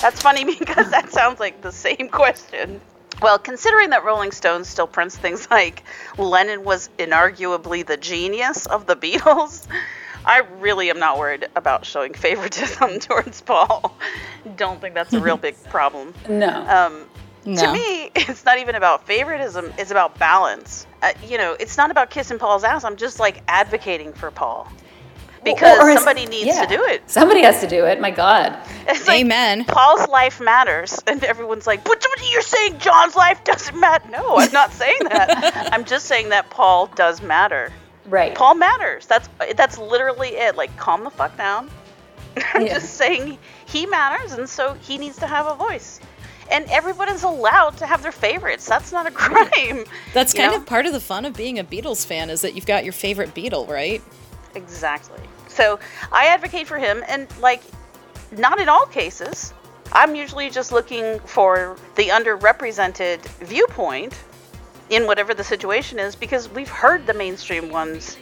That's 0.00 0.20
funny 0.20 0.44
because 0.44 0.90
that 0.90 1.10
sounds 1.10 1.40
like 1.40 1.62
the 1.62 1.72
same 1.72 2.08
question. 2.10 2.80
Well, 3.22 3.38
considering 3.38 3.90
that 3.90 4.04
Rolling 4.04 4.32
Stone 4.32 4.64
still 4.64 4.86
prints 4.86 5.16
things 5.16 5.50
like 5.50 5.82
Lennon 6.18 6.64
was 6.64 6.90
inarguably 6.98 7.86
the 7.86 7.96
genius 7.96 8.66
of 8.66 8.86
the 8.86 8.96
Beatles, 8.96 9.66
I 10.26 10.42
really 10.58 10.90
am 10.90 10.98
not 10.98 11.18
worried 11.18 11.48
about 11.54 11.84
showing 11.84 12.14
favoritism 12.14 12.98
towards 13.00 13.40
Paul. 13.40 13.96
Don't 14.56 14.80
think 14.80 14.94
that's 14.94 15.12
a 15.12 15.20
real 15.20 15.36
big 15.36 15.54
problem. 15.64 16.14
No. 16.28 16.48
Um, 16.68 17.04
No. 17.46 17.60
To 17.62 17.72
me, 17.72 18.10
it's 18.14 18.44
not 18.44 18.58
even 18.58 18.74
about 18.74 19.06
favoritism, 19.06 19.72
it's 19.78 19.90
about 19.90 20.18
balance. 20.18 20.86
Uh, 21.02 21.12
you 21.26 21.36
know, 21.38 21.56
it's 21.60 21.76
not 21.76 21.90
about 21.90 22.10
kissing 22.10 22.38
Paul's 22.38 22.64
ass. 22.64 22.84
I'm 22.84 22.96
just 22.96 23.20
like 23.20 23.42
advocating 23.48 24.12
for 24.12 24.30
Paul. 24.30 24.70
Because 25.44 25.78
Or 25.78 25.90
is- 25.90 25.96
somebody 25.96 26.24
needs 26.24 26.46
yeah. 26.46 26.64
to 26.64 26.76
do 26.76 26.82
it. 26.84 27.02
Somebody 27.10 27.42
has 27.42 27.60
to 27.60 27.66
do 27.68 27.84
it. 27.84 28.00
My 28.00 28.10
God. 28.10 28.56
It's 28.88 29.06
like, 29.06 29.20
Amen. 29.20 29.64
Paul's 29.64 30.08
life 30.08 30.40
matters, 30.40 31.02
and 31.06 31.22
everyone's 31.24 31.66
like, 31.66 31.84
"But 31.84 32.04
you're 32.30 32.42
saying 32.42 32.78
John's 32.78 33.14
life 33.16 33.42
doesn't 33.44 33.78
matter?" 33.78 34.08
No, 34.10 34.36
I'm 34.36 34.52
not 34.52 34.72
saying 34.82 34.98
that. 35.04 35.70
I'm 35.72 35.84
just 35.86 36.04
saying 36.06 36.28
that 36.30 36.48
Paul 36.50 36.86
does 36.94 37.22
matter. 37.22 37.72
Right. 38.06 38.34
Paul 38.34 38.54
matters. 38.56 39.06
That's 39.06 39.28
that's 39.56 39.78
literally 39.78 40.28
it. 40.36 40.56
Like, 40.56 40.74
calm 40.76 41.02
the 41.04 41.10
fuck 41.10 41.34
down. 41.38 41.70
I'm 42.52 42.66
Yeah. 42.66 42.74
just 42.74 42.94
saying 42.94 43.38
he 43.66 43.86
matters, 43.86 44.32
and 44.32 44.46
so 44.48 44.74
he 44.74 44.98
needs 44.98 45.16
to 45.18 45.26
have 45.26 45.46
a 45.46 45.54
voice. 45.54 45.98
And 46.50 46.66
everybody's 46.70 47.22
allowed 47.22 47.76
to 47.78 47.86
have 47.86 48.02
their 48.02 48.12
favorites. 48.12 48.66
That's 48.66 48.92
not 48.92 49.06
a 49.06 49.10
crime. 49.10 49.84
That's 50.12 50.34
kind 50.34 50.52
know? 50.52 50.58
of 50.58 50.66
part 50.66 50.86
of 50.86 50.92
the 50.92 51.00
fun 51.00 51.24
of 51.24 51.34
being 51.34 51.58
a 51.58 51.64
Beatles 51.64 52.06
fan 52.06 52.30
is 52.30 52.42
that 52.42 52.54
you've 52.54 52.66
got 52.66 52.84
your 52.84 52.92
favorite 52.92 53.34
Beatle, 53.34 53.68
right? 53.68 54.02
Exactly. 54.54 55.20
So 55.48 55.78
I 56.12 56.26
advocate 56.26 56.66
for 56.66 56.78
him, 56.78 57.02
and 57.08 57.26
like, 57.40 57.62
not 58.32 58.60
in 58.60 58.68
all 58.68 58.86
cases. 58.86 59.54
I'm 59.92 60.14
usually 60.14 60.50
just 60.50 60.72
looking 60.72 61.20
for 61.20 61.76
the 61.94 62.08
underrepresented 62.08 63.20
viewpoint 63.46 64.14
in 64.90 65.06
whatever 65.06 65.34
the 65.34 65.44
situation 65.44 65.98
is 65.98 66.16
because 66.16 66.48
we've 66.48 66.68
heard 66.68 67.06
the 67.06 67.14
mainstream 67.14 67.70
ones 67.70 68.16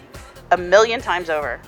a 0.51 0.57
million 0.57 1.01
times 1.01 1.31
over. 1.31 1.61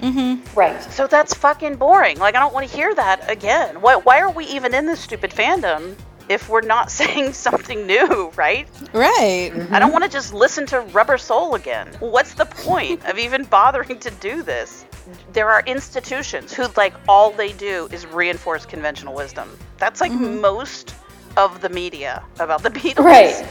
Mm-hmm. 0.00 0.58
Right. 0.58 0.82
So 0.84 1.06
that's 1.06 1.34
fucking 1.34 1.76
boring. 1.76 2.18
Like, 2.18 2.34
I 2.34 2.40
don't 2.40 2.54
want 2.54 2.68
to 2.68 2.76
hear 2.76 2.94
that 2.94 3.30
again. 3.30 3.80
Why, 3.80 3.96
why 3.96 4.20
are 4.20 4.30
we 4.30 4.44
even 4.46 4.74
in 4.74 4.86
this 4.86 5.00
stupid 5.00 5.30
fandom 5.30 5.96
if 6.28 6.48
we're 6.48 6.60
not 6.60 6.90
saying 7.00 7.32
something 7.32 7.86
new, 7.86 8.30
right? 8.36 8.68
Right. 8.92 9.50
I 9.70 9.78
don't 9.78 9.92
want 9.92 10.04
to 10.04 10.10
just 10.10 10.32
listen 10.34 10.66
to 10.66 10.80
Rubber 10.80 11.18
Soul 11.18 11.54
again. 11.54 11.88
What's 12.00 12.34
the 12.34 12.46
point 12.46 13.04
of 13.06 13.18
even 13.18 13.44
bothering 13.50 13.98
to 14.00 14.10
do 14.12 14.42
this? 14.42 14.84
There 15.32 15.48
are 15.48 15.62
institutions 15.66 16.52
who, 16.52 16.66
like, 16.76 16.94
all 17.08 17.30
they 17.30 17.52
do 17.52 17.88
is 17.90 18.06
reinforce 18.06 18.66
conventional 18.66 19.14
wisdom. 19.14 19.56
That's 19.78 20.00
like 20.00 20.12
mm-hmm. 20.12 20.40
most 20.40 20.94
of 21.36 21.60
the 21.60 21.68
media 21.70 22.22
about 22.40 22.62
the 22.62 22.70
Beatles. 22.78 23.04
Right. 23.04 23.46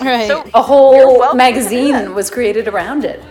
Right. 0.00 0.26
So 0.26 0.48
A 0.54 0.62
whole 0.62 1.18
welcome 1.18 1.18
to 1.18 1.22
do 1.22 1.28
that. 1.28 1.36
magazine 1.36 2.14
was 2.14 2.30
created 2.30 2.68
around 2.68 3.04
it. 3.04 3.22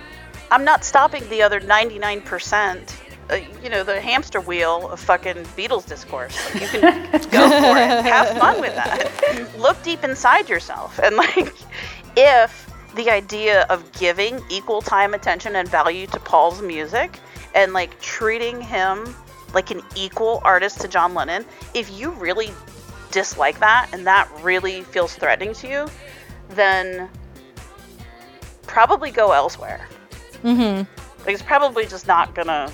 I'm 0.54 0.64
not 0.64 0.84
stopping 0.84 1.28
the 1.30 1.42
other 1.42 1.60
99%. 1.60 2.96
Uh, 3.28 3.40
you 3.64 3.70
know, 3.70 3.84
the 3.84 4.00
hamster 4.00 4.40
wheel 4.40 4.88
of 4.88 5.00
fucking 5.00 5.38
Beatles 5.58 5.88
discourse. 5.88 6.38
Like, 6.54 6.62
you 6.62 6.80
can 6.80 7.12
go 7.32 7.50
for 7.50 7.76
it. 7.76 8.06
Have 8.06 8.38
fun 8.38 8.62
with 8.62 8.76
that. 8.76 9.50
Look 9.58 9.82
deep 9.82 10.04
inside 10.04 10.48
yourself. 10.50 11.00
And, 11.00 11.16
like, 11.16 11.52
if 12.16 12.72
the 12.94 13.10
idea 13.10 13.62
of 13.72 13.92
giving 13.94 14.40
equal 14.52 14.84
time, 14.84 15.16
attention, 15.16 15.56
and 15.56 15.68
value 15.68 16.06
to 16.06 16.20
Paul's 16.20 16.62
music 16.62 17.20
and, 17.56 17.74
like, 17.74 18.00
treating 18.00 18.62
him 18.62 19.16
like 19.56 19.72
an 19.72 19.82
equal 19.96 20.40
artist 20.46 20.82
to 20.82 20.88
John 20.88 21.16
Lennon, 21.16 21.46
if 21.74 21.92
you 22.00 22.12
really 22.12 22.52
dislike 23.10 23.60
that 23.60 23.90
and 23.92 24.06
that 24.06 24.30
really 24.44 24.84
feels 24.84 25.16
threatening 25.16 25.56
to 25.56 25.68
you, 25.68 25.88
then 26.50 27.10
probably 28.68 29.10
go 29.10 29.32
elsewhere. 29.32 29.88
Mm-hmm. 30.44 30.80
Like, 31.26 31.34
it's 31.34 31.42
probably 31.42 31.86
just 31.86 32.08
not 32.08 32.36
gonna 32.36 32.72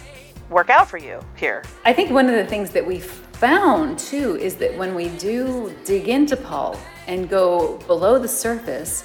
work 0.49 0.69
out 0.69 0.89
for 0.89 0.97
you 0.97 1.19
here. 1.35 1.63
I 1.85 1.93
think 1.93 2.09
one 2.11 2.27
of 2.27 2.35
the 2.35 2.45
things 2.45 2.71
that 2.71 2.85
we 2.85 2.99
found 2.99 3.99
too 3.99 4.35
is 4.37 4.55
that 4.55 4.75
when 4.77 4.95
we 4.95 5.09
do 5.09 5.73
dig 5.85 6.07
into 6.09 6.35
Paul 6.35 6.77
and 7.07 7.29
go 7.29 7.77
below 7.87 8.17
the 8.19 8.27
surface, 8.27 9.03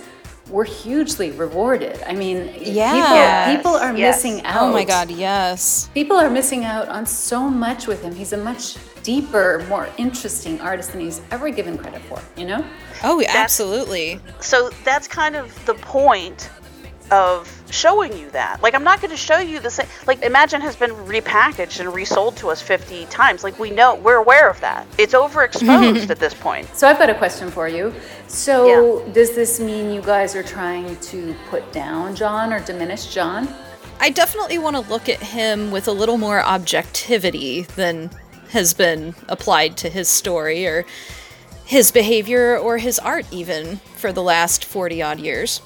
we're 0.50 0.64
hugely 0.64 1.30
rewarded. 1.30 2.02
I 2.06 2.12
mean, 2.14 2.52
Yes. 2.60 3.48
people, 3.48 3.72
people 3.72 3.80
are 3.80 3.96
Yes. 3.96 4.16
missing 4.24 4.44
out. 4.44 4.62
Oh 4.62 4.72
my 4.72 4.84
God, 4.84 5.10
yes. 5.10 5.88
People 5.94 6.16
are 6.18 6.28
missing 6.30 6.64
out 6.64 6.88
on 6.88 7.06
so 7.06 7.40
much 7.48 7.86
with 7.86 8.02
him. 8.02 8.14
He's 8.14 8.32
a 8.32 8.36
much 8.36 8.76
deeper, 9.02 9.64
more 9.68 9.88
interesting 9.98 10.60
artist 10.60 10.92
than 10.92 11.00
he's 11.00 11.20
ever 11.30 11.48
given 11.50 11.76
credit 11.78 12.02
for, 12.08 12.18
you 12.36 12.46
know? 12.46 12.64
Oh, 13.02 13.22
absolutely. 13.28 14.20
So 14.40 14.70
that's 14.84 15.06
kind 15.08 15.36
of 15.36 15.52
the 15.66 15.74
point 15.74 16.50
of 17.10 17.62
showing 17.70 18.16
you 18.16 18.30
that. 18.30 18.62
Like, 18.62 18.74
I'm 18.74 18.84
not 18.84 19.00
going 19.00 19.10
to 19.10 19.16
show 19.16 19.38
you 19.38 19.60
the 19.60 19.70
same. 19.70 19.86
Like, 20.06 20.22
Imagine 20.22 20.60
has 20.60 20.76
been 20.76 20.90
repackaged 20.90 21.80
and 21.80 21.92
resold 21.92 22.36
to 22.38 22.50
us 22.50 22.62
50 22.62 23.06
times. 23.06 23.44
Like, 23.44 23.58
we 23.58 23.70
know, 23.70 23.96
we're 23.96 24.16
aware 24.16 24.48
of 24.48 24.60
that. 24.60 24.86
It's 24.98 25.14
overexposed 25.14 26.10
at 26.10 26.18
this 26.18 26.34
point. 26.34 26.68
So 26.74 26.88
I've 26.88 26.98
got 26.98 27.10
a 27.10 27.14
question 27.14 27.50
for 27.50 27.68
you. 27.68 27.92
So 28.28 29.06
does 29.12 29.34
this 29.34 29.60
mean 29.60 29.92
you 29.92 30.00
guys 30.00 30.34
are 30.34 30.42
trying 30.42 30.96
to 30.96 31.34
put 31.48 31.70
down 31.72 32.14
John 32.14 32.52
or 32.52 32.60
diminish 32.60 33.12
John? 33.12 33.48
I 34.00 34.10
definitely 34.10 34.58
want 34.58 34.76
to 34.76 34.82
look 34.82 35.08
at 35.08 35.20
him 35.20 35.70
with 35.70 35.88
a 35.88 35.92
little 35.92 36.18
more 36.18 36.42
objectivity 36.42 37.62
than 37.62 38.10
has 38.50 38.74
been 38.74 39.14
applied 39.28 39.76
to 39.78 39.88
his 39.88 40.08
story 40.08 40.66
or 40.66 40.84
his 41.64 41.90
behavior 41.90 42.58
or 42.58 42.78
his 42.78 42.98
art 42.98 43.26
even 43.30 43.76
for 43.96 44.12
the 44.12 44.22
last 44.22 44.64
40 44.64 45.02
odd 45.02 45.20
years. 45.20 45.60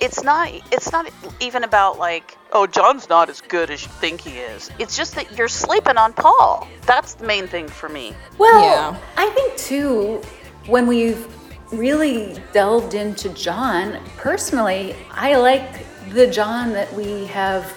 It's 0.00 0.22
not. 0.22 0.50
It's 0.72 0.92
not 0.92 1.10
even 1.40 1.64
about 1.64 1.98
like, 1.98 2.36
oh, 2.52 2.66
John's 2.66 3.08
not 3.08 3.28
as 3.30 3.40
good 3.40 3.70
as 3.70 3.82
you 3.82 3.88
think 3.88 4.20
he 4.20 4.38
is. 4.38 4.70
It's 4.78 4.96
just 4.96 5.14
that 5.14 5.36
you're 5.36 5.48
sleeping 5.48 5.96
on 5.96 6.12
Paul. 6.12 6.68
That's 6.86 7.14
the 7.14 7.26
main 7.26 7.46
thing 7.46 7.68
for 7.68 7.88
me. 7.88 8.14
Well, 8.38 8.62
Yeah. 8.62 8.98
I 9.16 9.28
think 9.30 9.56
too, 9.56 10.22
when 10.66 10.86
we've 10.86 11.26
really 11.72 12.40
delved 12.52 12.94
into 12.94 13.28
John, 13.30 13.98
personally, 14.16 14.94
I 15.12 15.36
like 15.36 15.84
the 16.12 16.26
John 16.26 16.72
that 16.74 16.92
we 16.92 17.24
have 17.26 17.72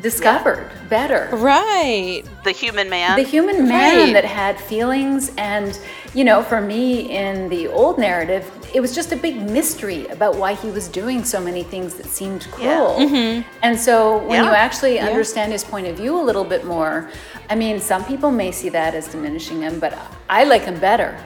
discovered 0.00 0.70
better. 0.88 1.28
Right. 1.32 2.22
The 2.44 2.50
human 2.52 2.90
man. 2.90 3.16
The 3.16 3.22
human 3.24 3.66
man 3.68 3.96
Right. 4.06 4.12
that 4.12 4.24
had 4.24 4.60
feelings 4.60 5.32
and 5.38 5.78
you 6.14 6.24
know, 6.24 6.42
for 6.42 6.60
me 6.60 7.10
in 7.10 7.48
the 7.48 7.66
old 7.68 7.98
narrative, 7.98 8.50
it 8.72 8.80
was 8.80 8.94
just 8.94 9.12
a 9.12 9.16
big 9.16 9.40
mystery 9.50 10.06
about 10.08 10.36
why 10.36 10.54
he 10.54 10.68
was 10.70 10.88
doing 10.88 11.24
so 11.24 11.40
many 11.40 11.62
things 11.62 11.94
that 11.94 12.06
seemed 12.06 12.42
cruel. 12.52 12.96
Mm-hmm. 12.98 13.48
And 13.62 13.78
so 13.78 14.18
when 14.18 14.44
you 14.44 14.50
Yeah. 14.50 14.56
actually 14.56 14.98
understand 15.00 15.52
his 15.52 15.64
point 15.64 15.86
of 15.88 15.96
view 15.96 16.18
a 16.18 16.22
little 16.22 16.44
bit 16.44 16.64
more, 16.64 17.10
I 17.50 17.54
mean, 17.56 17.80
some 17.80 18.04
people 18.04 18.30
may 18.30 18.52
see 18.52 18.68
that 18.70 18.94
as 18.94 19.08
diminishing 19.08 19.62
him, 19.62 19.78
but 19.80 19.92
I 20.30 20.44
like 20.44 20.62
him 20.62 20.78
better. 20.78 21.18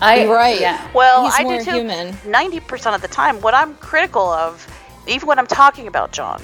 I 0.00 0.26
Right. 0.26 0.60
Yeah. 0.60 0.80
Well, 0.94 1.24
He's 1.24 1.34
I 1.38 1.42
more 1.44 1.58
do 1.58 1.64
too. 1.64 1.70
human. 1.76 2.16
Ninety 2.26 2.58
percent 2.58 2.96
of 2.96 3.02
the 3.02 3.08
time, 3.08 3.40
what 3.40 3.54
I'm 3.54 3.74
critical 3.76 4.26
of, 4.28 4.66
even 5.06 5.28
when 5.28 5.38
I'm 5.38 5.46
talking 5.46 5.86
about 5.86 6.10
John, 6.10 6.42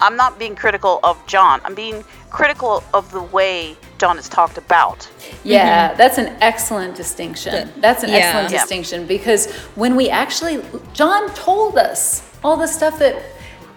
I'm 0.00 0.16
not 0.16 0.38
being 0.38 0.54
critical 0.54 1.00
of 1.02 1.24
John. 1.26 1.60
I'm 1.64 1.74
being 1.74 2.04
critical 2.30 2.82
of 2.94 3.10
the 3.12 3.22
way 3.22 3.76
John 3.98 4.18
is 4.18 4.28
talked 4.28 4.56
about. 4.58 5.08
Yeah, 5.44 5.94
that's 5.94 6.18
an 6.18 6.36
excellent 6.40 6.94
distinction. 6.96 7.70
That's 7.80 8.02
an 8.02 8.10
Yeah. 8.10 8.16
excellent 8.16 8.50
Yeah. 8.50 8.60
distinction 8.60 9.06
because 9.06 9.50
when 9.74 9.96
we 9.96 10.08
actually, 10.08 10.62
John 10.94 11.28
told 11.34 11.76
us 11.78 12.22
all 12.42 12.56
the 12.56 12.68
stuff 12.68 12.98
that. 12.98 13.16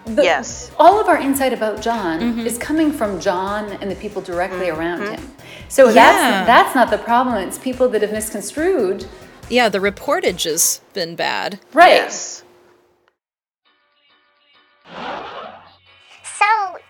The, 0.06 0.22
Yes. 0.22 0.70
All 0.78 1.00
of 1.00 1.08
our 1.08 1.16
insight 1.16 1.54
about 1.54 1.80
John 1.80 2.20
Mm-hmm. 2.20 2.46
is 2.46 2.58
coming 2.58 2.92
from 2.92 3.20
John 3.20 3.78
and 3.80 3.90
the 3.90 3.94
people 3.94 4.20
directly 4.20 4.68
around 4.68 5.00
him. 5.08 5.32
So 5.68 5.88
Yeah. 5.88 5.94
that's 5.94 6.46
that's 6.46 6.74
not 6.74 6.90
the 6.90 6.98
problem. 6.98 7.36
It's 7.36 7.56
people 7.56 7.88
that 7.88 8.02
have 8.02 8.12
misconstrued. 8.12 9.06
Yeah, 9.48 9.70
the 9.70 9.78
reportage 9.78 10.44
has 10.44 10.80
been 10.92 11.16
bad. 11.16 11.58
Right. 11.72 12.02
Yes. 12.02 12.33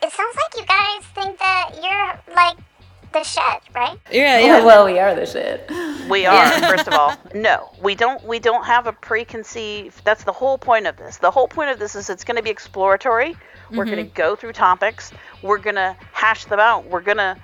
It 0.05 0.13
sounds 0.13 0.37
like 0.37 0.61
you 0.61 0.67
guys 0.67 1.03
think 1.15 1.39
that 1.39 1.71
you're 1.83 2.35
like 2.35 2.57
the 3.13 3.23
shit, 3.23 3.63
right? 3.75 3.99
Yeah, 4.11 4.39
Yeah. 4.39 4.47
yeah. 4.59 4.65
Well, 4.71 4.85
we 4.85 4.99
are 4.99 5.15
the 5.15 5.25
shit. 5.25 5.71
We 6.11 6.27
are, 6.27 6.51
first 6.69 6.89
of 6.89 6.95
all. 6.95 7.17
No, 7.35 7.71
we 7.83 7.95
don't. 7.95 8.23
We 8.25 8.39
don't 8.39 8.65
have 8.65 8.87
a 8.87 8.93
preconceived. 8.93 10.05
That's 10.05 10.25
the 10.25 10.33
whole 10.33 10.59
point 10.59 10.87
of 10.87 10.97
this. 10.97 11.17
The 11.17 11.31
whole 11.31 11.49
point 11.49 11.71
of 11.71 11.79
this 11.79 11.95
is 11.95 12.11
it's 12.11 12.25
going 12.25 12.37
to 12.37 12.43
be 12.43 12.51
exploratory. 12.51 13.37
We're 13.71 13.87
going 13.87 13.97
to 13.97 14.05
mm-hmm. 14.05 14.15
go 14.15 14.37
through 14.37 14.53
topics. 14.53 15.13
We're 15.43 15.59
going 15.59 15.77
to 15.77 15.97
hash 16.13 16.45
them 16.45 16.61
out. 16.61 16.85
We're 16.87 17.01
going 17.01 17.17
to 17.17 17.37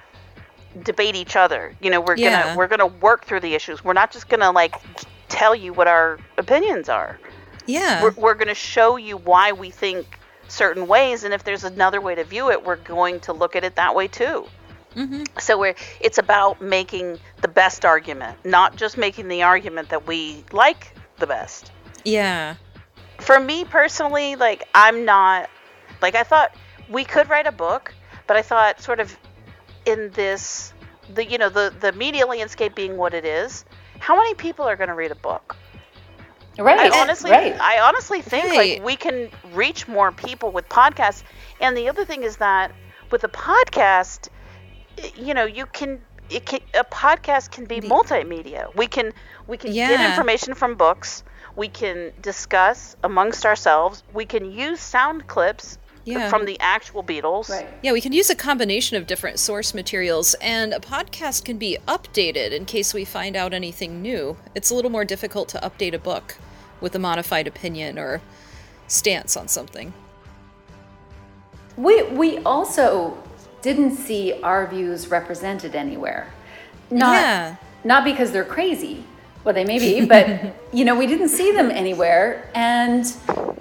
debate 0.83 1.16
each 1.16 1.37
other. 1.37 1.75
You 1.81 1.90
know, 1.90 2.01
we're 2.01 2.16
Yeah. 2.16 2.42
gonna 2.42 2.57
we're 2.57 2.68
gonna 2.68 2.87
work 2.87 3.25
through 3.25 3.40
the 3.40 3.55
issues. 3.55 3.85
We're 3.85 3.92
not 3.92 4.12
just 4.12 4.29
gonna 4.29 4.53
like 4.53 4.77
tell 5.29 5.53
you 5.55 5.73
what 5.73 5.88
our 5.88 6.18
opinions 6.38 6.88
are. 6.88 7.18
Yeah. 7.66 8.03
We're, 8.03 8.12
we're 8.12 8.35
gonna 8.35 8.55
show 8.55 8.96
you 8.96 9.16
why 9.16 9.53
we 9.53 9.70
think 9.70 10.19
certain 10.51 10.87
ways, 10.87 11.25
and 11.25 11.33
if 11.33 11.45
there's 11.45 11.65
another 11.65 12.01
way 12.01 12.15
to 12.15 12.25
view 12.25 12.51
it, 12.51 12.65
we're 12.65 12.77
going 12.77 13.21
to 13.21 13.33
look 13.33 13.57
at 13.57 13.65
it 13.65 13.77
that 13.77 13.95
way 13.95 14.09
too. 14.09 14.47
Mm-hmm. 14.97 15.25
So 15.39 15.59
we're 15.59 15.75
it's 16.01 16.19
about 16.19 16.61
making 16.61 17.19
the 17.43 17.49
best 17.49 17.85
argument, 17.85 18.45
not 18.45 18.77
just 18.77 18.99
making 18.99 19.29
the 19.29 19.43
argument 19.43 19.89
that 19.91 20.07
we 20.07 20.45
like 20.53 20.95
the 21.19 21.27
best. 21.27 21.71
yeah. 22.05 22.57
For 23.19 23.39
me 23.39 23.65
personally, 23.65 24.35
like 24.37 24.67
I'm 24.75 25.05
not 25.05 25.51
like 26.03 26.15
I 26.15 26.23
thought 26.25 26.55
we 26.89 27.05
could 27.05 27.29
write 27.29 27.47
a 27.47 27.53
book, 27.53 27.95
but 28.27 28.37
I 28.37 28.43
thought 28.43 28.81
sort 28.81 28.99
of 28.99 29.17
in 29.87 30.11
this 30.15 30.73
the 31.15 31.25
you 31.25 31.39
know 31.39 31.51
the 31.51 31.73
the 31.79 31.93
media 31.93 32.27
landscape 32.27 32.75
being 32.75 32.97
what 32.97 33.15
it 33.15 33.25
is, 33.25 33.65
how 33.99 34.17
many 34.17 34.35
people 34.35 34.65
are 34.65 34.77
going 34.77 34.89
to 34.89 34.95
read 34.95 35.11
a 35.11 35.17
book? 35.17 35.57
Right. 36.61 36.92
I 36.92 37.01
honestly, 37.01 37.31
right. 37.31 37.59
I 37.61 37.81
honestly 37.81 38.20
think 38.23 38.44
Right. 38.46 38.79
like 38.79 38.85
we 38.85 38.96
can 38.96 39.31
reach 39.55 39.88
more 39.88 40.12
people 40.12 40.51
with 40.51 40.68
podcasts. 40.68 41.23
And 41.61 41.77
the 41.77 41.88
other 41.88 42.05
thing 42.05 42.23
is 42.23 42.37
that 42.38 42.73
with 43.11 43.25
a 43.25 43.29
podcast, 43.29 44.29
you 45.16 45.35
know, 45.35 45.44
you 45.44 45.66
can, 45.66 46.01
it 46.29 46.46
can 46.46 46.61
a 46.75 46.85
podcast 46.85 47.51
can 47.51 47.64
be 47.64 47.81
multimedia. 47.81 48.75
We 48.77 48.87
can 48.87 49.12
we 49.46 49.57
can 49.57 49.73
get 49.73 50.01
information 50.11 50.55
from 50.55 50.75
books. 50.77 51.25
We 51.57 51.68
can 51.68 52.12
discuss 52.23 52.96
amongst 53.03 53.44
ourselves. 53.44 54.05
We 54.14 54.25
can 54.25 54.53
use 54.53 54.81
sound 54.81 55.27
clips 55.27 55.79
Yeah. 56.05 56.29
from 56.31 56.44
the 56.46 56.57
actual 56.61 57.03
Beatles. 57.03 57.49
Right. 57.51 57.66
Yeah, 57.83 57.92
we 57.92 58.01
can 58.01 58.12
use 58.12 58.31
a 58.31 58.37
combination 58.37 58.96
of 58.96 59.07
different 59.09 59.38
source 59.40 59.75
materials, 59.75 60.35
and 60.40 60.73
a 60.73 60.79
podcast 60.79 61.44
can 61.44 61.59
be 61.59 61.77
updated 61.88 62.53
in 62.53 62.64
case 62.64 62.94
we 62.94 63.05
find 63.05 63.35
out 63.37 63.53
anything 63.53 64.01
new. 64.01 64.37
It's 64.55 64.70
a 64.70 64.75
little 64.75 64.90
more 64.90 65.05
difficult 65.05 65.49
to 65.51 65.59
update 65.59 65.94
a 65.94 65.99
book 65.99 66.37
with 66.81 66.95
a 66.95 66.99
modified 66.99 67.47
opinion 67.47 67.99
or 67.99 68.21
stance 68.88 69.37
on 69.37 69.49
something. 69.49 69.93
We 71.77 72.03
we 72.05 72.38
also 72.38 73.16
didn't 73.62 73.97
see 73.97 74.35
our 74.43 74.66
views 74.66 75.09
represented 75.09 75.75
anywhere. 75.75 76.33
Not 76.90 77.12
Yeah. 77.14 77.57
not 77.85 78.05
because 78.05 78.33
they're 78.33 78.45
crazy. 78.45 79.05
Well, 79.45 79.55
they 79.55 79.64
may 79.64 79.79
be, 79.79 80.05
but 80.05 80.55
you 80.73 80.85
know, 80.85 80.95
we 80.95 81.07
didn't 81.07 81.29
see 81.31 81.53
them 81.53 81.71
anywhere, 81.71 82.51
and 82.55 83.11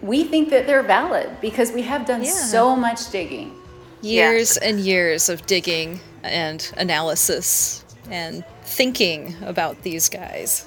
we 0.01 0.23
think 0.25 0.49
that 0.49 0.67
they're 0.67 0.84
valid 0.84 1.29
because 1.41 1.71
we 1.71 1.84
have 1.84 2.05
done 2.05 2.23
Yeah. 2.23 2.32
so 2.32 2.75
much 2.75 3.10
digging. 3.12 3.53
Years 4.01 4.58
and 4.58 4.79
years 4.79 5.29
of 5.29 5.45
digging 5.45 5.99
and 6.23 6.69
analysis 6.77 7.84
and 8.10 8.43
thinking 8.63 9.36
about 9.45 9.82
these 9.84 10.10
guys. 10.10 10.65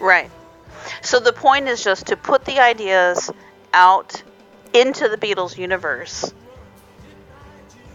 Right. 0.00 0.30
So 1.02 1.20
the 1.20 1.32
point 1.32 1.68
is 1.68 1.82
just 1.82 2.06
to 2.06 2.16
put 2.16 2.44
the 2.44 2.60
ideas 2.60 3.30
out 3.72 4.22
into 4.72 5.08
the 5.08 5.16
Beatles 5.16 5.56
universe 5.56 6.32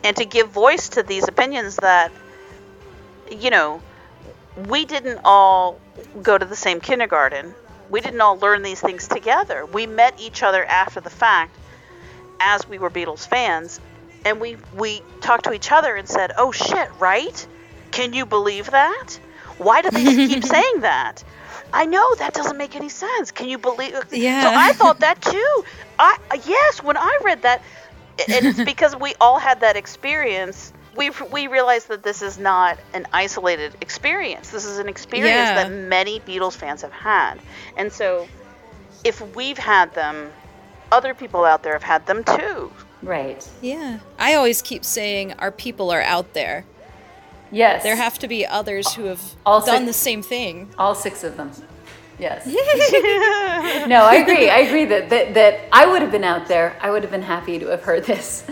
and 0.04 0.16
to 0.18 0.26
give 0.26 0.50
voice 0.50 0.90
to 0.90 1.04
these 1.04 1.28
opinions 1.28 1.78
that, 1.78 2.12
you 3.32 3.50
know, 3.50 3.82
we 4.68 4.86
didn't 4.86 5.20
all 5.26 5.80
go 6.22 6.38
to 6.38 6.46
the 6.46 6.56
same 6.56 6.80
kindergarten. 6.80 7.54
We 7.90 8.02
didn't 8.02 8.22
all 8.22 8.38
learn 8.38 8.62
these 8.64 8.82
things 8.82 9.08
together. 9.08 9.66
We 9.66 9.88
met 9.88 10.20
each 10.20 10.44
other 10.44 10.64
after 10.66 11.02
the 11.02 11.10
fact 11.10 11.56
as 12.40 12.68
we 12.68 12.78
were 12.78 12.90
Beatles 12.90 13.28
fans 13.28 13.80
and 14.26 14.42
we 14.42 14.58
we 14.76 15.02
talked 15.22 15.46
to 15.46 15.54
each 15.54 15.72
other 15.72 15.96
and 15.96 16.10
said, 16.10 16.34
"Oh 16.38 16.52
shit, 16.52 16.90
right? 17.00 17.48
Can 17.92 18.12
you 18.12 18.26
believe 18.26 18.72
that? 18.72 19.20
Why 19.58 19.82
do 19.82 19.92
they 19.92 20.04
keep 20.04 20.44
saying 20.58 20.82
that? 20.82 21.24
I 21.76 21.86
know 21.86 22.16
that 22.16 22.34
doesn't 22.34 22.58
make 22.58 22.76
any 22.76 22.90
sense. 22.90 23.32
Can 23.32 23.48
you 23.50 23.58
believe?" 23.58 23.94
Uh, 23.94 24.02
yeah. 24.12 24.44
So 24.44 24.52
I 24.56 24.74
thought 24.74 25.00
that 25.02 25.22
too. 25.34 25.64
I 26.00 26.18
yes, 26.46 26.82
when 26.82 26.98
I 26.98 27.20
read 27.24 27.42
that, 27.44 27.62
and 28.34 28.46
it's 28.46 28.64
because 28.64 28.96
we 28.96 29.14
all 29.22 29.40
had 29.40 29.60
that 29.62 29.76
experience. 29.76 30.74
We 30.96 31.12
we 31.32 31.48
realized 31.48 31.90
that 31.90 32.04
this 32.04 32.22
is 32.22 32.38
not 32.40 32.78
an 32.94 33.06
isolated 33.12 33.76
experience. 33.82 34.50
This 34.52 34.64
is 34.66 34.78
an 34.80 34.88
experience 34.88 35.36
Yeah. 35.36 35.64
that 35.64 35.72
many 35.72 36.22
Beatles 36.22 36.54
fans 36.56 36.82
have 36.84 36.94
had, 36.94 37.36
and 37.76 37.92
so 37.92 38.28
if 39.04 39.20
we've 39.36 39.58
had 39.58 39.94
them, 39.94 40.32
other 40.92 41.14
people 41.14 41.44
out 41.44 41.64
there 41.64 41.74
have 41.74 41.84
had 41.84 42.06
them 42.08 42.24
too. 42.24 42.72
Right. 43.04 43.48
Yeah. 43.62 44.00
I 44.18 44.34
always 44.36 44.62
keep 44.62 44.84
saying 44.86 45.34
our 45.38 45.52
people 45.52 45.92
are 45.92 46.02
out 46.02 46.34
there. 46.34 46.66
Yes. 47.52 47.84
There 47.84 47.96
have 47.96 48.20
to 48.20 48.28
be 48.28 48.46
others 48.46 48.94
who 48.94 49.06
have 49.06 49.22
Also- 49.46 49.72
done 49.72 49.86
the 49.86 49.94
same 49.94 50.22
thing. 50.22 50.70
all 50.78 50.96
six 50.96 51.24
of 51.24 51.38
them. 51.38 51.52
Yes. 52.18 52.46
no, 53.88 54.06
I 54.06 54.16
agree. 54.24 54.50
I 54.50 54.60
agree 54.60 54.86
that, 54.86 55.10
that 55.10 55.34
that 55.34 55.60
I 55.72 55.86
would 55.86 56.02
have 56.02 56.12
been 56.12 56.24
out 56.24 56.48
there. 56.48 56.78
I 56.82 56.90
would 56.90 57.02
have 57.02 57.12
been 57.12 57.22
happy 57.22 57.60
to 57.60 57.68
have 57.68 57.84
heard 57.84 58.06
this. 58.06 58.46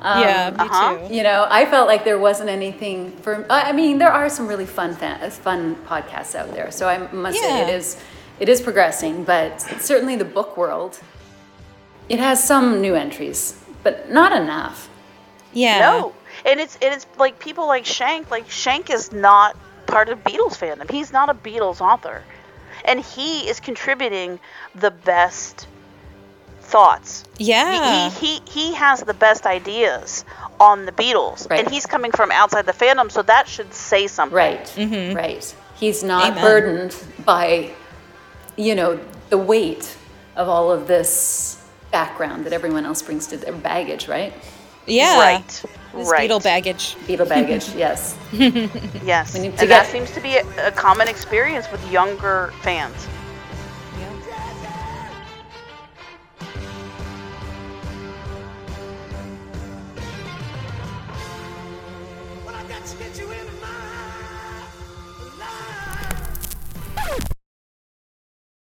Um, 0.00 0.22
yeah, 0.22 0.50
me 0.50 0.56
uh-huh. 0.58 1.08
too. 1.08 1.14
You 1.14 1.22
know, 1.22 1.46
I 1.48 1.66
felt 1.66 1.86
like 1.86 2.04
there 2.04 2.18
wasn't 2.18 2.48
anything 2.48 3.12
for. 3.18 3.46
I 3.50 3.70
I 3.70 3.72
mean, 3.72 3.98
there 3.98 4.10
are 4.10 4.28
some 4.28 4.46
really 4.48 4.66
fun, 4.66 4.94
fan, 4.94 5.30
fun 5.30 5.76
podcasts 5.86 6.34
out 6.34 6.52
there. 6.54 6.70
So 6.70 6.88
I 6.88 6.98
must 7.12 7.38
say 7.38 7.62
it 7.62 7.68
is 7.68 8.00
it 8.40 8.48
is 8.48 8.60
progressing. 8.60 9.24
But 9.24 9.60
certainly 9.80 10.16
the 10.16 10.24
book 10.24 10.56
world, 10.56 10.98
it 12.08 12.18
has 12.18 12.42
some 12.42 12.80
new 12.80 12.94
entries, 12.94 13.62
but 13.82 14.10
not 14.10 14.32
enough. 14.32 14.88
Yeah. 15.52 15.80
No, 15.80 16.14
and 16.44 16.60
it's 16.60 16.76
and 16.82 16.94
it's 16.94 17.06
like 17.18 17.38
people 17.38 17.66
like 17.66 17.84
Shank. 17.86 18.30
Like 18.30 18.50
Shank 18.50 18.90
is 18.90 19.12
not 19.12 19.56
part 19.86 20.08
of 20.08 20.22
Beatles 20.24 20.56
fandom. 20.56 20.90
He's 20.90 21.12
not 21.12 21.28
a 21.28 21.34
Beatles 21.34 21.80
author, 21.80 22.22
and 22.84 23.00
he 23.00 23.48
is 23.48 23.60
contributing 23.60 24.40
the 24.74 24.90
best 24.90 25.66
thoughts. 26.60 27.24
Yeah. 27.38 28.10
He, 28.10 28.38
he 28.38 28.40
he 28.50 28.74
has 28.74 29.02
the 29.02 29.14
best 29.14 29.46
ideas 29.46 30.24
on 30.60 30.86
the 30.86 30.92
Beatles, 30.92 31.48
Right. 31.50 31.60
and 31.64 31.72
he's 31.72 31.86
coming 31.86 32.12
from 32.12 32.30
outside 32.30 32.66
the 32.66 32.72
fandom, 32.72 33.10
so 33.10 33.22
that 33.22 33.48
should 33.48 33.72
say 33.74 34.06
something. 34.06 34.36
Right. 34.36 34.64
Mm-hmm. 34.76 35.16
Right. 35.16 35.54
He's 35.76 36.04
not 36.04 36.30
Amen. 36.30 36.40
burdened 36.42 36.96
by, 37.24 37.72
you 38.56 38.74
know, 38.76 39.00
the 39.30 39.38
weight 39.38 39.96
of 40.36 40.48
all 40.48 40.70
of 40.70 40.86
this 40.86 41.62
background 41.90 42.46
that 42.46 42.52
everyone 42.52 42.86
else 42.86 43.02
brings 43.02 43.26
to 43.28 43.36
their 43.36 43.52
baggage. 43.52 44.06
Right. 44.08 44.32
Yeah. 44.86 45.18
Right. 45.18 45.62
This 45.94 46.10
right. 46.10 46.28
Beatle 46.28 46.42
baggage. 46.42 46.96
Beatle 47.06 47.28
baggage. 47.28 47.68
yes. 47.76 48.16
Yes. 48.32 49.34
And 49.34 49.52
that 49.58 49.68
get- 49.68 49.86
seems 49.86 50.10
to 50.12 50.20
be 50.20 50.36
a, 50.36 50.68
a 50.68 50.70
common 50.70 51.08
experience 51.08 51.70
with 51.70 51.84
younger 51.90 52.52
fans. 52.62 53.08